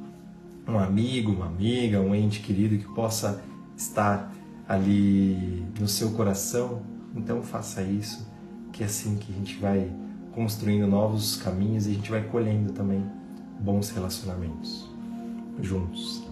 um 0.66 0.78
amigo, 0.78 1.32
uma 1.32 1.46
amiga, 1.46 2.00
um 2.00 2.14
ente 2.14 2.40
querido 2.40 2.78
que 2.78 2.94
possa 2.94 3.42
estar 3.76 4.32
ali 4.68 5.64
no 5.78 5.88
seu 5.88 6.10
coração, 6.12 6.82
então 7.14 7.42
faça 7.42 7.82
isso 7.82 8.30
que 8.72 8.82
é 8.82 8.86
assim 8.86 9.16
que 9.16 9.32
a 9.32 9.36
gente 9.36 9.58
vai 9.58 9.90
construindo 10.32 10.86
novos 10.86 11.36
caminhos 11.36 11.86
e 11.86 11.90
a 11.90 11.92
gente 11.94 12.10
vai 12.10 12.22
colhendo 12.22 12.72
também 12.72 13.04
bons 13.58 13.90
relacionamentos 13.90 14.88
juntos. 15.60 16.22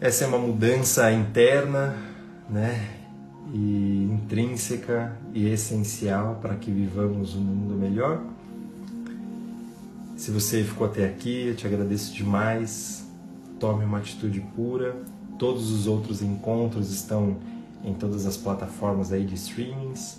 Essa 0.00 0.24
é 0.24 0.26
uma 0.26 0.38
mudança 0.38 1.10
interna, 1.12 1.96
né? 2.50 2.90
E 3.52 4.08
intrínseca 4.10 5.16
e 5.32 5.48
essencial 5.48 6.38
para 6.42 6.56
que 6.56 6.70
vivamos 6.70 7.34
um 7.34 7.40
mundo 7.40 7.74
melhor. 7.74 8.22
Se 10.24 10.30
você 10.30 10.64
ficou 10.64 10.86
até 10.86 11.04
aqui, 11.04 11.48
eu 11.48 11.54
te 11.54 11.66
agradeço 11.66 12.14
demais. 12.14 13.06
Tome 13.60 13.84
uma 13.84 13.98
atitude 13.98 14.40
pura. 14.56 14.96
Todos 15.38 15.70
os 15.70 15.86
outros 15.86 16.22
encontros 16.22 16.90
estão 16.90 17.36
em 17.84 17.92
todas 17.92 18.24
as 18.24 18.34
plataformas 18.34 19.12
aí 19.12 19.22
de 19.22 19.34
streamings. 19.34 20.18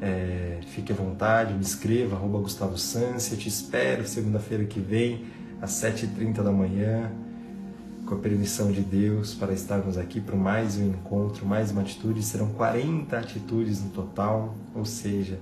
É, 0.00 0.58
fique 0.66 0.92
à 0.92 0.96
vontade, 0.96 1.54
me 1.54 1.62
escreva, 1.62 2.16
arroba 2.16 2.40
Gustavo 2.40 2.74
eu 2.74 3.38
te 3.38 3.48
espero 3.48 4.04
segunda-feira 4.08 4.64
que 4.64 4.80
vem, 4.80 5.24
às 5.62 5.70
7h30 5.70 6.42
da 6.42 6.50
manhã, 6.50 7.12
com 8.06 8.16
a 8.16 8.18
permissão 8.18 8.72
de 8.72 8.80
Deus, 8.80 9.34
para 9.34 9.52
estarmos 9.52 9.96
aqui 9.96 10.20
para 10.20 10.34
mais 10.34 10.76
um 10.76 10.88
encontro, 10.88 11.46
mais 11.46 11.70
uma 11.70 11.82
atitude. 11.82 12.24
Serão 12.24 12.48
40 12.54 13.16
atitudes 13.16 13.80
no 13.84 13.90
total, 13.90 14.52
ou 14.74 14.84
seja, 14.84 15.38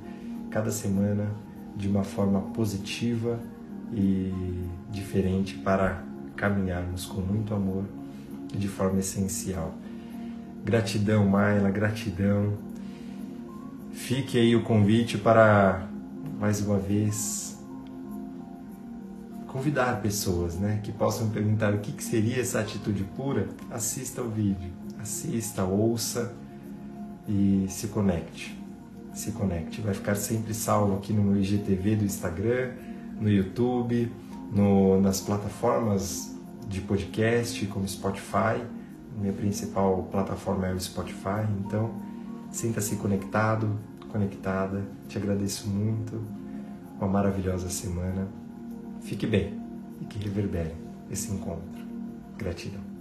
cada 0.50 0.70
semana 0.70 1.30
de 1.74 1.88
uma 1.88 2.04
forma 2.04 2.42
positiva 2.52 3.40
e 3.92 4.32
diferente 4.90 5.54
para 5.54 6.02
caminharmos 6.36 7.06
com 7.06 7.20
muito 7.20 7.54
amor 7.54 7.84
e 8.52 8.56
de 8.56 8.68
forma 8.68 9.00
essencial. 9.00 9.74
Gratidão, 10.64 11.26
Maila, 11.26 11.70
gratidão 11.70 12.52
Fique 13.92 14.38
aí 14.38 14.56
o 14.56 14.62
convite 14.62 15.18
para, 15.18 15.86
mais 16.40 16.60
uma 16.60 16.78
vez, 16.78 17.58
convidar 19.46 20.00
pessoas 20.00 20.56
né, 20.56 20.80
que 20.82 20.90
possam 20.90 21.28
perguntar 21.28 21.74
o 21.74 21.78
que, 21.78 21.92
que 21.92 22.02
seria 22.02 22.40
essa 22.40 22.58
atitude 22.58 23.04
pura. 23.16 23.48
Assista 23.70 24.22
o 24.22 24.30
vídeo, 24.30 24.72
assista, 24.98 25.62
ouça 25.62 26.34
e 27.28 27.66
se 27.68 27.88
conecte. 27.88 28.58
Se 29.12 29.30
conecte. 29.32 29.82
Vai 29.82 29.92
ficar 29.92 30.14
sempre 30.14 30.54
salvo 30.54 30.96
aqui 30.96 31.12
no 31.12 31.22
meu 31.22 31.40
IGTV 31.40 31.96
do 31.96 32.04
Instagram, 32.04 32.70
no 33.22 33.30
YouTube, 33.30 34.10
no, 34.52 35.00
nas 35.00 35.20
plataformas 35.20 36.36
de 36.68 36.80
podcast 36.80 37.64
como 37.66 37.86
Spotify. 37.88 38.62
Minha 39.18 39.32
principal 39.32 40.08
plataforma 40.10 40.66
é 40.66 40.74
o 40.74 40.80
Spotify, 40.80 41.46
então 41.64 41.90
Sinta-se 42.52 42.96
conectado, 42.96 43.78
conectada. 44.10 44.84
Te 45.08 45.16
agradeço 45.16 45.68
muito. 45.68 46.22
Uma 46.98 47.08
maravilhosa 47.08 47.68
semana. 47.70 48.28
Fique 49.00 49.26
bem 49.26 49.58
e 50.00 50.04
que 50.04 50.22
reverbere 50.22 50.74
esse 51.10 51.32
encontro. 51.32 51.82
Gratidão. 52.36 52.91